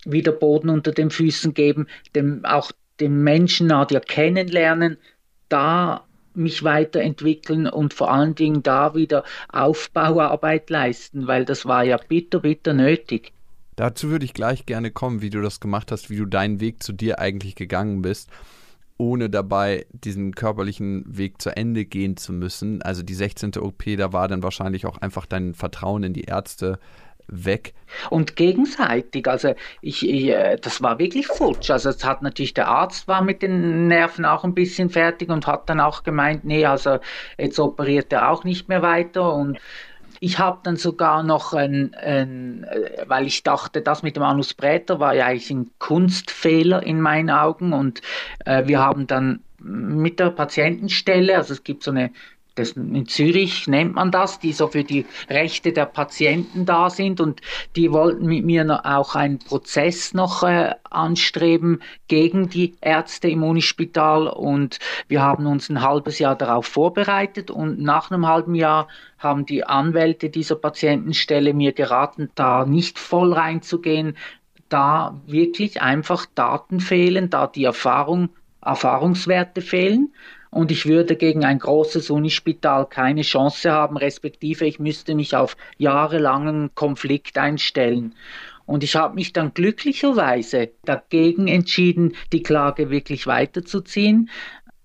[0.04, 4.98] wieder Boden unter den Füßen geben, dem, auch den Menschen Nadja kennenlernen,
[5.48, 11.96] da mich weiterentwickeln und vor allen Dingen da wieder Aufbauarbeit leisten, weil das war ja
[11.96, 13.32] bitter, bitter nötig.
[13.76, 16.82] Dazu würde ich gleich gerne kommen, wie du das gemacht hast, wie du deinen Weg
[16.82, 18.30] zu dir eigentlich gegangen bist
[18.96, 22.80] ohne dabei diesen körperlichen Weg zu Ende gehen zu müssen.
[22.82, 23.56] Also die 16.
[23.58, 26.78] OP, da war dann wahrscheinlich auch einfach dein Vertrauen in die Ärzte
[27.26, 27.74] weg.
[28.10, 31.70] Und gegenseitig, also ich, ich, äh, das war wirklich futsch.
[31.70, 35.46] Also es hat natürlich der Arzt war mit den Nerven auch ein bisschen fertig und
[35.46, 36.98] hat dann auch gemeint, nee, also
[37.38, 39.58] jetzt operiert er auch nicht mehr weiter und
[40.24, 44.54] ich habe dann sogar noch ein, ein, äh, weil ich dachte, das mit dem Anus
[44.54, 47.74] Präter war ja eigentlich ein Kunstfehler in meinen Augen.
[47.74, 48.00] Und
[48.46, 52.10] äh, wir haben dann mit der Patientenstelle, also es gibt so eine
[52.54, 57.20] das, in Zürich nennt man das, die so für die Rechte der Patienten da sind.
[57.20, 57.40] Und
[57.74, 63.42] die wollten mit mir noch auch einen Prozess noch äh, anstreben gegen die Ärzte im
[63.42, 64.28] Unispital.
[64.28, 67.50] Und wir haben uns ein halbes Jahr darauf vorbereitet.
[67.50, 68.86] Und nach einem halben Jahr
[69.18, 74.16] haben die Anwälte dieser Patientenstelle mir geraten, da nicht voll reinzugehen,
[74.68, 80.12] da wirklich einfach Daten fehlen, da die Erfahrung, Erfahrungswerte fehlen
[80.54, 85.56] und ich würde gegen ein großes Unispital keine Chance haben, respektive ich müsste mich auf
[85.78, 88.14] jahrelangen Konflikt einstellen.
[88.64, 94.30] Und ich habe mich dann glücklicherweise dagegen entschieden, die Klage wirklich weiterzuziehen.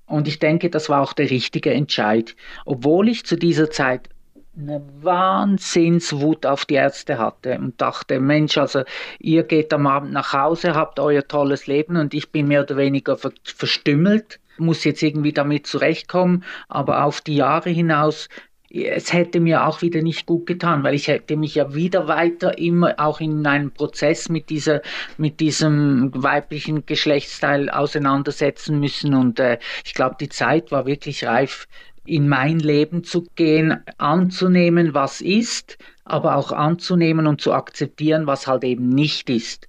[0.07, 2.35] Und ich denke, das war auch der richtige Entscheid.
[2.65, 4.09] Obwohl ich zu dieser Zeit
[4.57, 8.81] eine Wahnsinnswut auf die Ärzte hatte und dachte, Mensch, also
[9.19, 12.75] ihr geht am Abend nach Hause, habt euer tolles Leben und ich bin mehr oder
[12.75, 18.29] weniger verstümmelt muss jetzt irgendwie damit zurechtkommen, aber auf die Jahre hinaus
[18.71, 22.57] es hätte mir auch wieder nicht gut getan, weil ich hätte mich ja wieder weiter
[22.57, 24.81] immer auch in einem Prozess mit dieser,
[25.17, 29.15] mit diesem weiblichen Geschlechtsteil auseinandersetzen müssen.
[29.15, 31.67] Und äh, ich glaube, die Zeit war wirklich reif,
[32.05, 38.47] in mein Leben zu gehen, anzunehmen, was ist, aber auch anzunehmen und zu akzeptieren, was
[38.47, 39.67] halt eben nicht ist.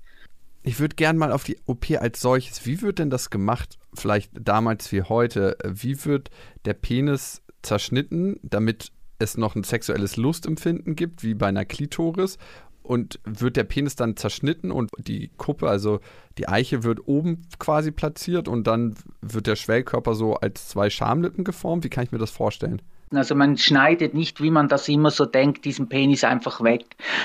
[0.62, 2.66] Ich würde gerne mal auf die OP als solches.
[2.66, 3.78] Wie wird denn das gemacht?
[3.94, 5.56] Vielleicht damals wie heute.
[5.64, 6.30] Wie wird
[6.64, 12.38] der Penis zerschnitten, damit es noch ein sexuelles Lustempfinden gibt, wie bei einer Klitoris?
[12.82, 16.00] Und wird der Penis dann zerschnitten und die Kuppe, also
[16.38, 21.44] die Eiche, wird oben quasi platziert und dann wird der Schwellkörper so als zwei Schamlippen
[21.44, 21.84] geformt?
[21.84, 22.82] Wie kann ich mir das vorstellen?
[23.12, 26.84] Also man schneidet nicht, wie man das immer so denkt, diesen Penis einfach weg.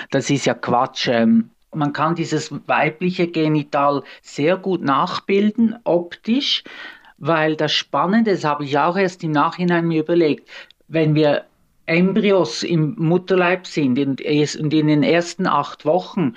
[0.09, 1.07] Das ist ja Quatsch.
[1.07, 6.63] Ähm, man kann dieses weibliche Genital sehr gut nachbilden, optisch,
[7.17, 10.49] weil das Spannende, das habe ich auch erst im Nachhinein mir überlegt,
[10.87, 11.45] wenn wir
[11.87, 16.33] Embryos im Mutterleib sind und in den ersten acht Wochen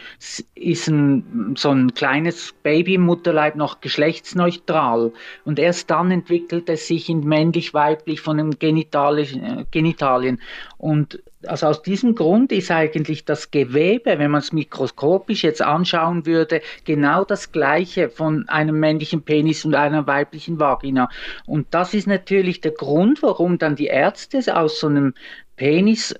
[0.54, 5.12] ist ein, so ein kleines Baby im Mutterleib noch geschlechtsneutral
[5.46, 10.40] und erst dann entwickelt es sich in männlich-weiblich von den äh, Genitalien.
[10.76, 16.26] Und also aus diesem Grund ist eigentlich das Gewebe, wenn man es mikroskopisch jetzt anschauen
[16.26, 21.08] würde, genau das gleiche von einem männlichen Penis und einer weiblichen Vagina.
[21.46, 25.14] Und das ist natürlich der Grund, warum dann die Ärzte aus so einem
[25.56, 26.14] Penis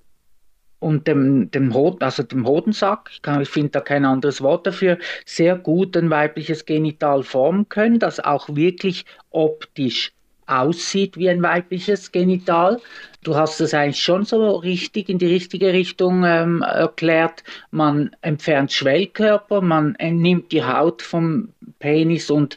[0.81, 4.99] und dem, dem, Hoden, also dem Hodensack, ich, ich finde da kein anderes Wort dafür,
[5.25, 10.13] sehr gut ein weibliches Genital formen können, das auch wirklich optisch
[10.49, 12.81] aussieht wie ein weibliches Genital.
[13.23, 17.45] Du hast es eigentlich schon so richtig in die richtige Richtung ähm, erklärt.
[17.71, 22.57] Man entfernt Schwellkörper, man nimmt die Haut vom Penis und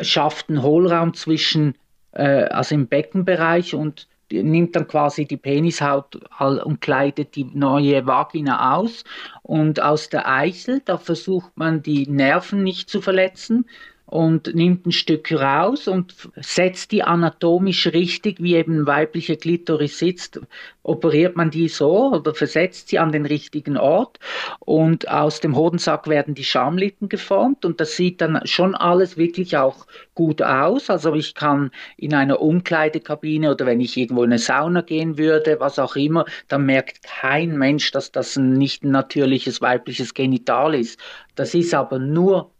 [0.00, 1.74] schafft einen Hohlraum zwischen,
[2.12, 8.76] äh, also im Beckenbereich und nimmt dann quasi die Penishaut und kleidet die neue Vagina
[8.76, 9.04] aus.
[9.42, 13.66] Und aus der Eichel, da versucht man die Nerven nicht zu verletzen,
[14.12, 20.38] und nimmt ein Stück raus und setzt die anatomisch richtig, wie eben weibliche Klitoris sitzt,
[20.82, 24.18] operiert man die so oder versetzt sie an den richtigen Ort
[24.60, 29.56] und aus dem Hodensack werden die Schamlippen geformt und das sieht dann schon alles wirklich
[29.56, 30.90] auch gut aus.
[30.90, 35.58] Also ich kann in einer Umkleidekabine oder wenn ich irgendwo in eine Sauna gehen würde,
[35.58, 41.00] was auch immer, dann merkt kein Mensch, dass das nicht ein natürliches weibliches Genital ist.
[41.34, 42.51] Das ist aber nur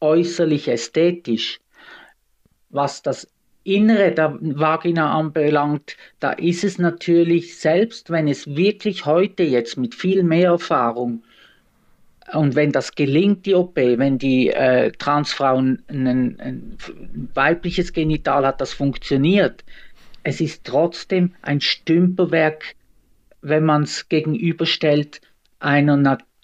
[0.00, 1.60] äußerlich ästhetisch.
[2.70, 3.28] Was das
[3.64, 9.94] Innere der Vagina anbelangt, da ist es natürlich, selbst wenn es wirklich heute jetzt mit
[9.94, 11.22] viel mehr Erfahrung
[12.32, 16.78] und wenn das gelingt, die OP, wenn die äh, Transfrau ein, ein,
[17.34, 19.64] weibliches Genital hat, das funktioniert,
[20.24, 22.74] es ist trotzdem ein Stümperwerk,
[23.40, 25.20] wenn man es gegenüberstellt
[25.58, 25.96] einer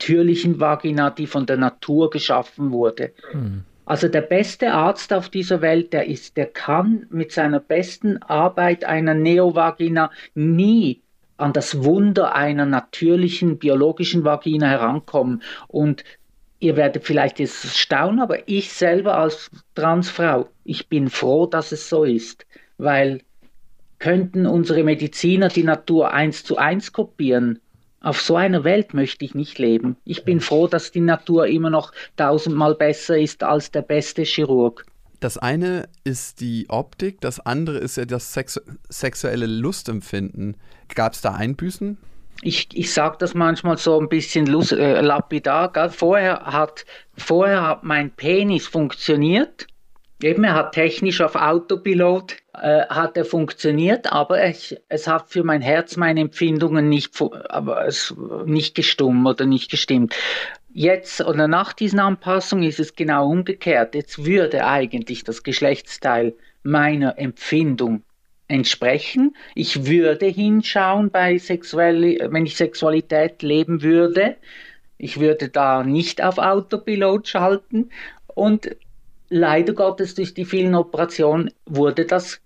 [0.05, 3.13] natürlichen Vagina, die von der Natur geschaffen wurde.
[3.33, 3.65] Mhm.
[3.87, 8.85] Also der beste Arzt auf dieser Welt, der ist, der kann mit seiner besten Arbeit
[8.85, 11.03] einer Neovagina nie
[11.37, 15.43] an das Wunder einer natürlichen biologischen Vagina herankommen.
[15.69, 16.05] Und
[16.61, 21.89] ihr werdet vielleicht jetzt staunen, aber ich selber als Transfrau, ich bin froh, dass es
[21.89, 22.47] so ist,
[22.79, 23.21] weil
[23.99, 27.61] könnten unsere Mediziner die Natur eins zu eins kopieren,
[28.05, 29.97] auf so einer Welt möchte ich nicht leben.
[30.05, 34.85] Ich bin froh, dass die Natur immer noch tausendmal besser ist als der beste Chirurg.
[35.21, 40.57] Das eine ist die Optik, das andere ist ja das sexu sexuelle Lustempfinden.
[40.95, 41.97] Gab es da Einbüßen?
[42.43, 45.73] Ich, ich sage das manchmal so ein bisschen äh, lapidar.
[45.91, 46.85] Vorher hat,
[47.17, 49.67] vorher hat mein Penis funktioniert
[50.25, 55.45] Eben, er hat technisch auf Autopilot äh, hat er funktioniert, aber ich, es hat für
[55.45, 58.15] mein Herz meine Empfindungen nicht, aber es,
[58.47, 60.15] nicht gestummt oder nicht gestimmt.
[60.73, 63.95] Jetzt oder nach diesen Anpassungen ist es genau umgekehrt.
[63.95, 66.33] Jetzt würde eigentlich das Geschlechtsteil
[66.63, 68.03] meiner Empfindung
[68.49, 69.37] entsprechen.
[69.55, 74.37] Ich würde hinschauen bei sexuell, wenn ich Sexualität leben würde.
[74.97, 77.91] Ich würde da nicht auf Autopilot schalten
[78.29, 78.75] und
[79.35, 82.41] leider Gottes durch die vielen Operationen wurde das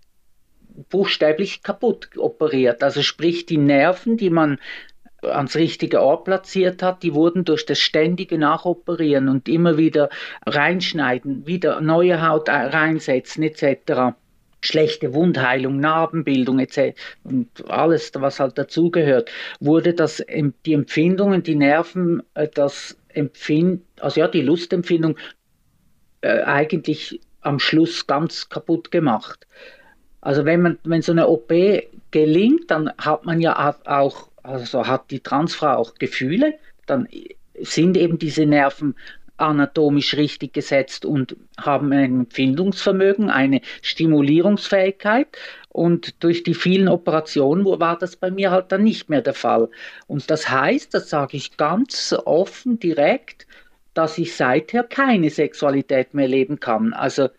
[0.88, 2.82] buchstäblich kaputt operiert.
[2.82, 4.58] Also sprich die Nerven, die man
[5.20, 10.08] ans richtige Ort platziert hat, die wurden durch das ständige Nachoperieren und immer wieder
[10.46, 14.16] reinschneiden, wieder neue Haut reinsetzen etc.
[14.62, 16.98] Schlechte Wundheilung, Narbenbildung etc.
[17.22, 20.24] und alles, was halt dazugehört, wurde das
[20.64, 25.16] die Empfindungen, die Nerven, äh, das Empfind, also ja, die Lustempfindung
[26.20, 29.46] äh, eigentlich am Schluss ganz kaputt gemacht.
[30.20, 31.52] Also wenn man, wenn so eine OP
[32.10, 36.54] gelingt, dann hat man ja auch, also hat die Transfrau auch Gefühle,
[36.86, 37.08] dann
[37.60, 38.94] sind eben diese Nerven
[39.38, 45.28] anatomisch richtig gesetzt und haben ein Empfindungsvermögen, eine Stimulierungsfähigkeit.
[45.68, 49.68] Und durch die vielen Operationen war das bei mir halt dann nicht mehr der Fall.
[50.08, 53.46] Und das heißt, das sage ich ganz offen, direkt,
[53.98, 56.92] dass ich seither keine Sexualität mehr leben kann.
[56.92, 57.30] Also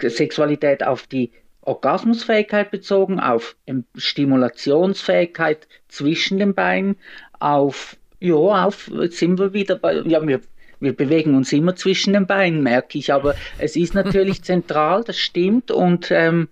[0.00, 1.30] Sexualität auf die
[1.60, 3.54] Orgasmusfähigkeit bezogen, auf
[3.94, 6.96] Stimulationsfähigkeit zwischen den Beinen,
[7.38, 10.40] auf Ja, auf, jetzt sind wir wieder bei, ja, wir,
[10.80, 15.18] wir bewegen uns immer zwischen den Beinen, merke ich, aber es ist natürlich zentral, das
[15.18, 16.48] stimmt und ähm,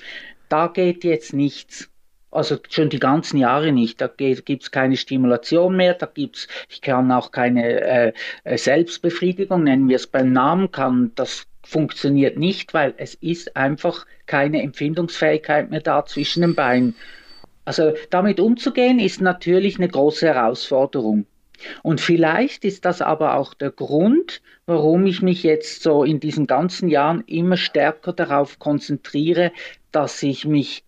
[0.51, 1.89] da geht jetzt nichts.
[2.35, 4.01] Also schon die ganzen Jahre nicht.
[4.01, 8.13] Da gibt es keine Stimulation mehr, da gibt's, ich kann auch keine äh,
[8.43, 14.05] äh, Selbstbefriedigung, nennen wir es beim Namen, kann das funktioniert nicht, weil es ist einfach
[14.27, 16.97] keine Empfindungsfähigkeit mehr da zwischen den Beinen.
[17.65, 21.27] Also damit umzugehen ist natürlich eine große Herausforderung.
[21.83, 26.47] Und vielleicht ist das aber auch der Grund, warum ich mich jetzt so in diesen
[26.47, 29.53] ganzen Jahren immer stärker darauf konzentriere,
[29.93, 30.85] dass ich mich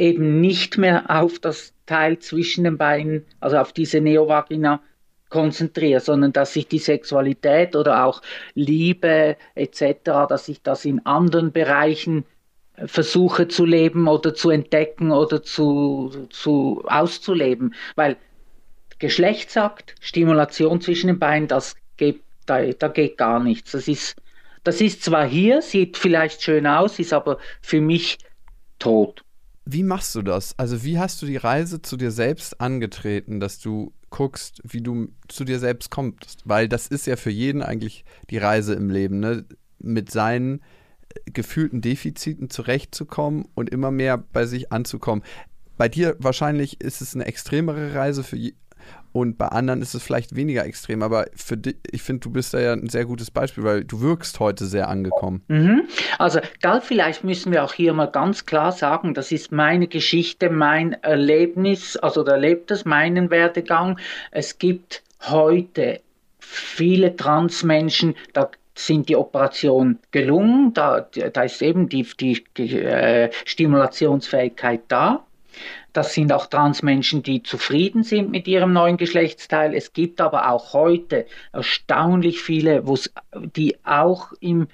[0.00, 4.80] eben nicht mehr auf das Teil zwischen den Beinen, also auf diese Neovagina
[5.28, 8.20] konzentriere, sondern dass ich die Sexualität oder auch
[8.54, 12.24] Liebe etc., dass ich das in anderen Bereichen
[12.86, 17.74] versuche zu leben oder zu entdecken oder zu, zu auszuleben.
[17.94, 18.16] Weil
[18.98, 23.72] Geschlechtsakt, Stimulation zwischen den Beinen, das geht, da, da geht gar nichts.
[23.72, 24.16] Das ist,
[24.64, 28.18] das ist zwar hier, sieht vielleicht schön aus, ist aber für mich
[28.78, 29.22] tot.
[29.64, 30.58] Wie machst du das?
[30.58, 35.08] Also wie hast du die Reise zu dir selbst angetreten, dass du guckst, wie du
[35.28, 36.42] zu dir selbst kommst?
[36.44, 39.44] Weil das ist ja für jeden eigentlich die Reise im Leben, ne?
[39.78, 40.60] mit seinen
[41.26, 45.24] gefühlten Defiziten zurechtzukommen und immer mehr bei sich anzukommen.
[45.76, 48.36] Bei dir wahrscheinlich ist es eine extremere Reise für
[49.12, 52.54] und bei anderen ist es vielleicht weniger extrem, aber für dich, ich finde, du bist
[52.54, 55.42] da ja ein sehr gutes Beispiel, weil du wirkst heute sehr angekommen.
[55.48, 55.82] Mhm.
[56.18, 60.50] Also, da vielleicht müssen wir auch hier mal ganz klar sagen, das ist meine Geschichte,
[60.50, 63.98] mein Erlebnis, also da erlebt es meinen Werdegang.
[64.30, 66.00] Es gibt heute
[66.38, 73.30] viele Transmenschen, da sind die Operationen gelungen, da, da ist eben die, die, die äh,
[73.44, 75.24] Stimulationsfähigkeit da.
[75.92, 79.74] Das sind auch Transmenschen, die zufrieden sind mit ihrem neuen Geschlechtsteil.
[79.74, 82.84] Es gibt aber auch heute erstaunlich viele,
[83.56, 84.68] die auch im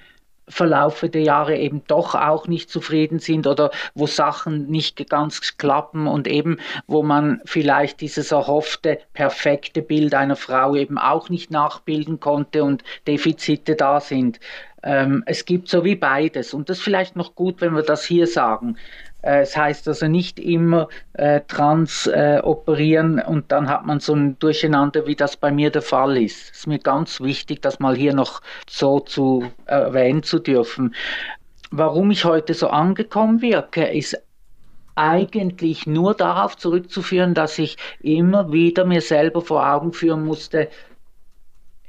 [0.49, 6.07] Verlaufe der Jahre eben doch auch nicht zufrieden sind oder wo Sachen nicht ganz klappen
[6.07, 6.57] und eben
[6.87, 12.83] wo man vielleicht dieses erhoffte perfekte Bild einer Frau eben auch nicht nachbilden konnte und
[13.07, 14.39] Defizite da sind.
[14.83, 18.05] Ähm, es gibt so wie beides und das ist vielleicht noch gut, wenn wir das
[18.05, 18.77] hier sagen.
[19.27, 24.15] Äh, es heißt also nicht immer äh, trans äh, operieren und dann hat man so
[24.15, 26.51] ein Durcheinander, wie das bei mir der Fall ist.
[26.51, 30.95] Es ist mir ganz wichtig, das mal hier noch so zu erwähnen zu dürfen.
[31.71, 34.17] Warum ich heute so angekommen wirke, ist
[34.95, 40.69] eigentlich nur darauf zurückzuführen, dass ich immer wieder mir selber vor Augen führen musste,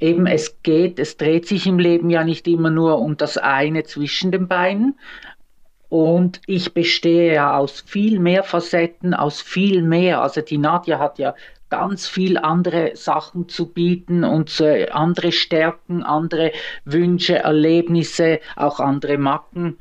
[0.01, 3.83] eben es geht, es dreht sich im Leben ja nicht immer nur um das eine
[3.83, 4.99] zwischen den Beinen,
[5.89, 10.21] und ich bestehe ja aus viel mehr Facetten, aus viel mehr.
[10.21, 11.33] Also die Nadja hat ja
[11.69, 16.51] ganz viel andere Sachen zu bieten und äh, andere Stärken, andere
[16.85, 19.79] Wünsche, Erlebnisse, auch andere Macken.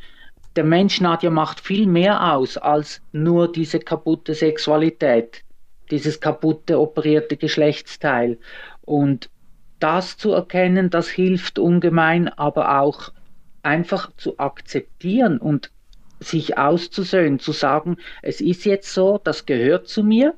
[0.57, 5.45] Der Mensch Nadja macht viel mehr aus als nur diese kaputte Sexualität,
[5.91, 8.39] dieses kaputte operierte Geschlechtsteil.
[8.81, 9.29] Und
[9.79, 13.13] das zu erkennen, das hilft ungemein, aber auch
[13.63, 15.71] einfach zu akzeptieren und
[16.21, 20.35] sich auszusöhnen, zu sagen, es ist jetzt so, das gehört zu mir.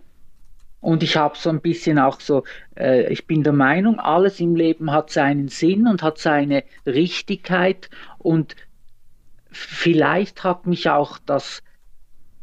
[0.81, 4.57] Und ich habe so ein bisschen auch so, äh, ich bin der Meinung, alles im
[4.57, 7.91] Leben hat seinen Sinn und hat seine Richtigkeit.
[8.19, 8.57] Und
[9.51, 11.63] vielleicht hat mich auch das,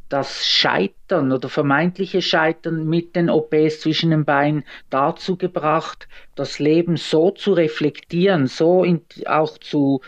[0.08, 6.96] das Scheitern oder vermeintliche Scheitern mit den OPs zwischen den Beinen dazu gebracht, das Leben
[6.96, 10.02] so zu reflektieren, so in, auch zu,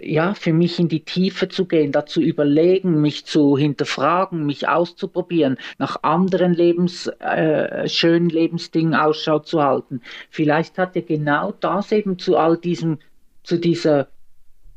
[0.00, 5.58] ja, für mich in die Tiefe zu gehen, dazu überlegen, mich zu hinterfragen, mich auszuprobieren,
[5.78, 10.00] nach anderen Lebens, äh, schönen Lebensdingen Ausschau zu halten.
[10.30, 12.98] Vielleicht hat ja genau das eben zu all diesem,
[13.42, 14.08] zu dieser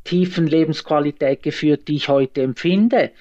[0.03, 3.11] tiefen Lebensqualität geführt, die ich heute empfinde.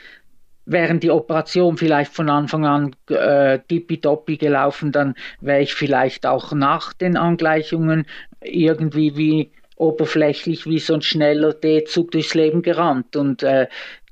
[0.65, 6.53] Während die Operation vielleicht von Anfang an äh, tippitoppi gelaufen, dann wäre ich vielleicht auch
[6.53, 8.07] nach den Angleichungen
[8.41, 9.51] irgendwie wie
[9.81, 13.17] oberflächlich wie so ein schneller D-Zug durchs Leben gerannt.
[13.17, 13.67] Und äh,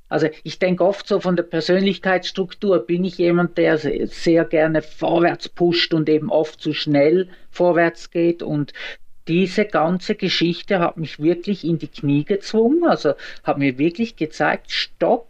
[0.08, 5.48] also ich denke oft so von der Persönlichkeitsstruktur bin ich jemand, der sehr gerne vorwärts
[5.48, 8.72] pusht und eben oft zu schnell vorwärts geht und
[9.28, 13.12] diese ganze Geschichte hat mich wirklich in die Knie gezwungen, also
[13.44, 15.28] hat mir wirklich gezeigt, stopp,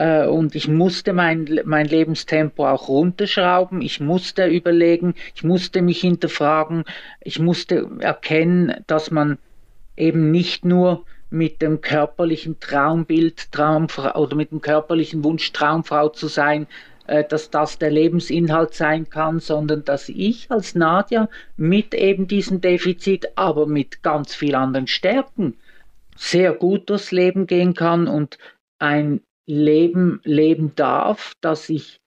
[0.00, 3.82] äh, und ich musste mein, mein Lebenstempo auch runterschrauben.
[3.82, 6.84] Ich musste überlegen, ich musste mich hinterfragen,
[7.20, 9.36] ich musste erkennen, dass man
[9.98, 16.28] eben nicht nur mit dem körperlichen Traumbild Traumfrau oder mit dem körperlichen Wunsch Traumfrau zu
[16.28, 16.66] sein
[17.06, 21.28] äh, dass das der Lebensinhalt sein kann, sondern dass ich als Nadja
[21.58, 25.58] mit eben diesem Defizit, aber mit ganz vielen anderen Stärken
[26.16, 28.38] sehr gut durchs Leben gehen kann und
[28.78, 29.20] ein
[29.54, 32.00] Leben leben darf, das ich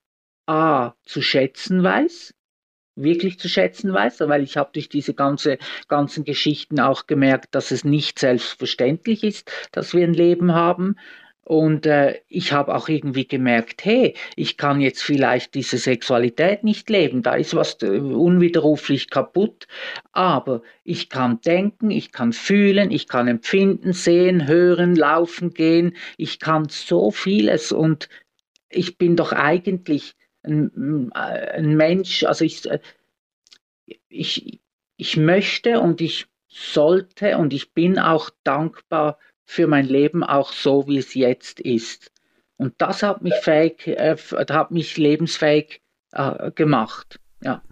[0.46, 2.34] A zu schätzen weiß,
[2.96, 7.70] wirklich zu schätzen weiß, weil ich habe durch diese ganze, ganzen Geschichten auch gemerkt, dass
[7.70, 10.96] es nicht selbstverständlich ist, dass wir ein Leben haben.
[11.44, 16.88] Und äh, ich habe auch irgendwie gemerkt, hey, ich kann jetzt vielleicht diese Sexualität nicht
[16.88, 19.66] leben, da ist was äh, unwiderruflich kaputt,
[20.12, 26.40] aber ich kann denken, ich kann fühlen, ich kann empfinden, sehen, hören, laufen, gehen, ich
[26.40, 27.72] kann so vieles.
[27.72, 28.08] Und
[28.70, 32.66] ich bin doch eigentlich ein, ein Mensch, also ich,
[34.08, 34.60] ich,
[34.96, 40.86] ich möchte und ich sollte und ich bin auch dankbar für mein Leben auch so,
[40.86, 42.10] wie es jetzt ist.
[42.56, 45.80] Und das hat mich fähig, äh, hat mich lebensfähig
[46.12, 47.20] äh, gemacht.
[47.42, 47.62] Ja.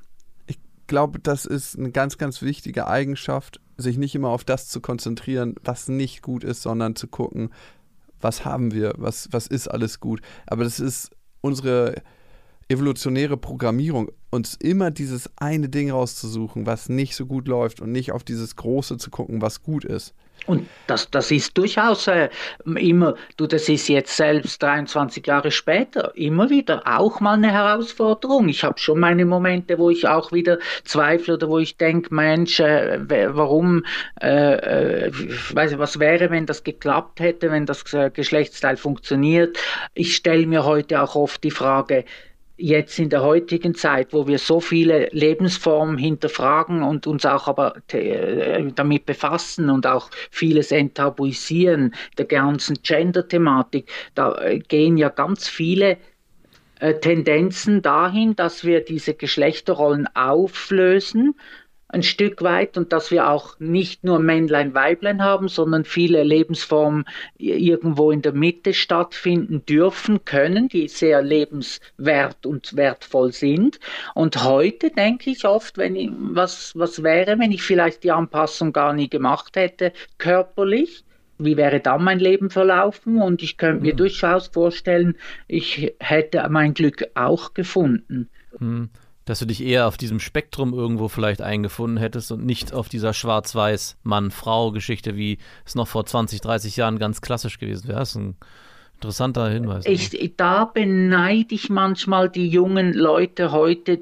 [0.47, 4.81] Ich glaube, das ist eine ganz, ganz wichtige Eigenschaft, sich nicht immer auf das zu
[4.81, 7.51] konzentrieren, was nicht gut ist, sondern zu gucken,
[8.21, 10.21] was haben wir, was, was ist alles gut.
[10.47, 11.11] Aber das ist
[11.41, 12.03] unsere
[12.69, 18.13] evolutionäre Programmierung, uns immer dieses eine Ding rauszusuchen, was nicht so gut läuft und nicht
[18.13, 20.15] auf dieses Große zu gucken, was gut ist.
[20.47, 22.29] Und das, das ist durchaus äh,
[22.65, 28.49] immer, du, das ist jetzt selbst 23 Jahre später, immer wieder auch mal eine Herausforderung.
[28.49, 32.59] Ich habe schon meine Momente, wo ich auch wieder zweifle oder wo ich denke, Mensch,
[32.59, 32.99] äh,
[33.35, 33.85] warum,
[34.21, 39.57] äh, äh, weiß was wäre, wenn das geklappt hätte, wenn das äh, Geschlechtsteil funktioniert.
[39.95, 42.05] Ich stelle mir heute auch oft die Frage,
[42.63, 47.75] jetzt in der heutigen Zeit, wo wir so viele Lebensformen hinterfragen und uns auch aber
[47.93, 55.49] äh, damit befassen und auch vieles enttabuisieren, der ganzen Gender-Thematik, da äh, gehen ja ganz
[55.49, 55.99] viele
[56.79, 61.35] äh, Tendenzen dahin, dass wir diese Geschlechterrollen auflösen
[61.93, 67.05] ein Stück weit und dass wir auch nicht nur Männlein, Weiblein haben, sondern viele Lebensformen
[67.37, 73.79] irgendwo in der Mitte stattfinden dürfen, können, die sehr lebenswert und wertvoll sind.
[74.15, 78.73] Und heute denke ich oft, wenn ich, was, was wäre, wenn ich vielleicht die Anpassung
[78.73, 81.05] gar nie gemacht hätte, körperlich,
[81.39, 83.21] wie wäre dann mein Leben verlaufen?
[83.21, 83.99] Und ich könnte mir mhm.
[83.99, 85.17] durchaus vorstellen,
[85.47, 88.31] ich hätte mein Glück auch gefunden.
[88.59, 88.89] Mhm
[89.25, 93.13] dass du dich eher auf diesem Spektrum irgendwo vielleicht eingefunden hättest und nicht auf dieser
[93.13, 98.01] schwarz-weiß Mann-Frau-Geschichte, wie es noch vor 20, 30 Jahren ganz klassisch gewesen wäre.
[98.01, 98.37] Das ist ein
[98.97, 99.85] interessanter Hinweis.
[99.87, 104.01] Ich, da beneide ich manchmal die jungen Leute heute.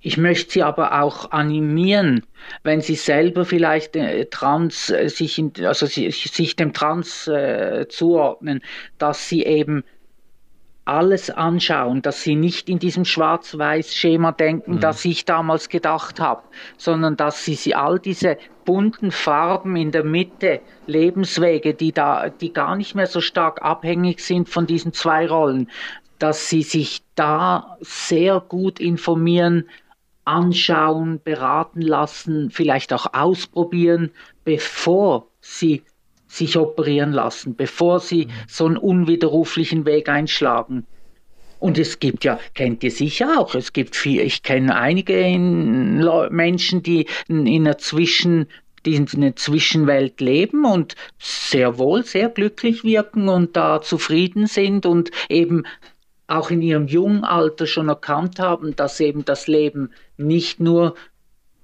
[0.00, 2.24] Ich möchte sie aber auch animieren,
[2.62, 7.86] wenn sie selber vielleicht äh, trans äh, sich, in, also sich, sich dem Trans äh,
[7.88, 8.62] zuordnen,
[8.98, 9.82] dass sie eben
[10.88, 14.80] alles anschauen, dass sie nicht in diesem Schwarz-Weiß-Schema denken, mhm.
[14.80, 16.42] das ich damals gedacht habe,
[16.78, 22.52] sondern dass sie, sie all diese bunten Farben in der Mitte, Lebenswege, die da, die
[22.52, 25.70] gar nicht mehr so stark abhängig sind von diesen zwei Rollen,
[26.18, 29.68] dass sie sich da sehr gut informieren,
[30.24, 34.10] anschauen, beraten lassen, vielleicht auch ausprobieren,
[34.44, 35.82] bevor sie
[36.28, 38.30] sich operieren lassen, bevor sie mhm.
[38.46, 40.86] so einen unwiderruflichen Weg einschlagen.
[41.58, 45.14] Und es gibt ja, kennt ihr sicher auch, es gibt viel, ich kenne einige
[46.30, 48.46] Menschen, die in einer Zwischen,
[48.86, 54.86] die in einer Zwischenwelt leben und sehr wohl sehr glücklich wirken und da zufrieden sind
[54.86, 55.64] und eben
[56.28, 60.94] auch in ihrem jungen Alter schon erkannt haben, dass eben das Leben nicht nur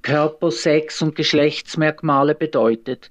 [0.03, 3.11] Körper, Sex und Geschlechtsmerkmale bedeutet,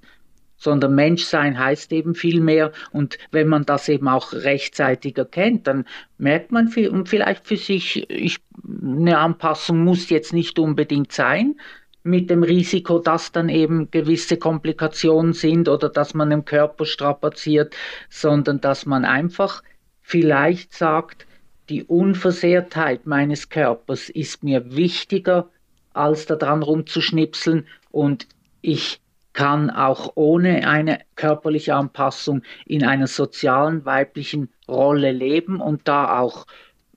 [0.56, 2.72] sondern Menschsein heißt eben viel mehr.
[2.92, 5.84] Und wenn man das eben auch rechtzeitig erkennt, dann
[6.18, 8.38] merkt man vielleicht für sich, ich,
[8.82, 11.56] eine Anpassung muss jetzt nicht unbedingt sein,
[12.04, 17.74] mit dem Risiko, dass dann eben gewisse Komplikationen sind oder dass man im Körper strapaziert,
[18.10, 19.62] sondern dass man einfach
[20.02, 21.26] vielleicht sagt,
[21.70, 25.48] die Unversehrtheit meines Körpers ist mir wichtiger,
[25.94, 28.26] als daran rumzuschnipseln und
[28.60, 29.00] ich
[29.34, 36.46] kann auch ohne eine körperliche Anpassung in einer sozialen weiblichen Rolle leben und da auch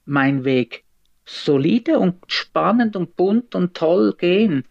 [0.05, 0.85] mein Weg
[1.25, 4.63] solide und spannend und bunt und toll gehen.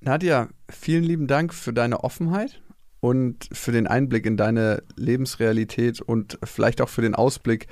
[0.00, 2.60] Nadja, vielen lieben Dank für deine Offenheit
[3.00, 7.66] und für den Einblick in deine Lebensrealität und vielleicht auch für den Ausblick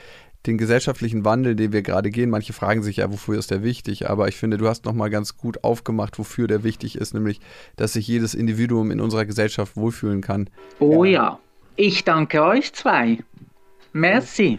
[0.46, 2.30] den gesellschaftlichen Wandel, den wir gerade gehen.
[2.30, 4.08] Manche fragen sich ja, wofür ist der wichtig?
[4.08, 7.40] Aber ich finde, du hast nochmal ganz gut aufgemacht, wofür der wichtig ist, nämlich,
[7.76, 10.48] dass sich jedes Individuum in unserer Gesellschaft wohlfühlen kann.
[10.78, 11.10] Oh ja.
[11.10, 11.38] ja.
[11.76, 13.18] Ich danke euch zwei.
[13.92, 14.58] Merci.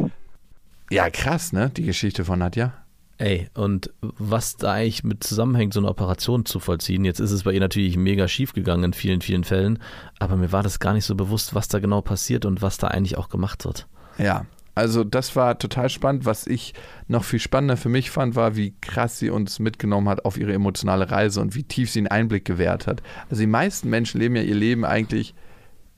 [0.89, 1.71] Ja, krass, ne?
[1.75, 2.73] Die Geschichte von Nadja.
[3.19, 7.43] Ey, und was da eigentlich mit zusammenhängt, so eine Operation zu vollziehen, jetzt ist es
[7.43, 9.79] bei ihr natürlich mega schief gegangen in vielen, vielen Fällen,
[10.19, 12.89] aber mir war das gar nicht so bewusst, was da genau passiert und was da
[12.89, 13.87] eigentlich auch gemacht wird.
[14.19, 14.45] Ja,
[14.77, 16.25] also das war total spannend.
[16.25, 16.73] Was ich
[17.07, 20.53] noch viel spannender für mich fand, war, wie krass sie uns mitgenommen hat auf ihre
[20.53, 23.01] emotionale Reise und wie tief sie einen Einblick gewährt hat.
[23.29, 25.33] Also die meisten Menschen leben ja ihr Leben eigentlich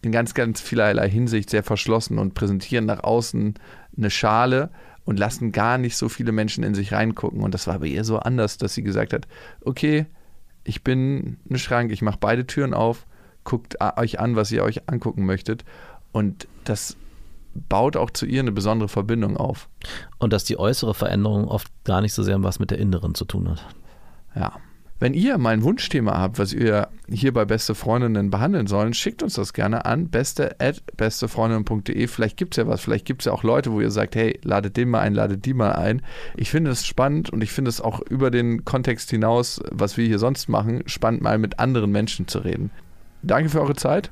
[0.01, 3.55] in ganz, ganz vielerlei Hinsicht sehr verschlossen und präsentieren nach außen
[3.97, 4.69] eine Schale
[5.03, 7.41] und lassen gar nicht so viele Menschen in sich reingucken.
[7.41, 9.27] Und das war bei ihr so anders, dass sie gesagt hat,
[9.61, 10.05] okay,
[10.63, 13.05] ich bin ein Schrank, ich mache beide Türen auf,
[13.43, 15.65] guckt euch an, was ihr euch angucken möchtet.
[16.13, 16.95] Und das
[17.53, 19.69] baut auch zu ihr eine besondere Verbindung auf.
[20.17, 23.25] Und dass die äußere Veränderung oft gar nicht so sehr was mit der inneren zu
[23.25, 23.65] tun hat.
[24.35, 24.53] Ja.
[25.01, 29.23] Wenn ihr mal ein Wunschthema habt, was ihr hier bei Beste Freundinnen behandeln sollen, schickt
[29.23, 32.07] uns das gerne an beste@bestefreundinnen.de.
[32.07, 34.37] Vielleicht gibt es ja was, vielleicht gibt es ja auch Leute, wo ihr sagt, hey,
[34.43, 36.01] ladet den mal ein, ladet die mal ein.
[36.35, 40.05] Ich finde es spannend und ich finde es auch über den Kontext hinaus, was wir
[40.05, 42.69] hier sonst machen, spannend mal mit anderen Menschen zu reden.
[43.21, 44.11] Danke für eure Zeit.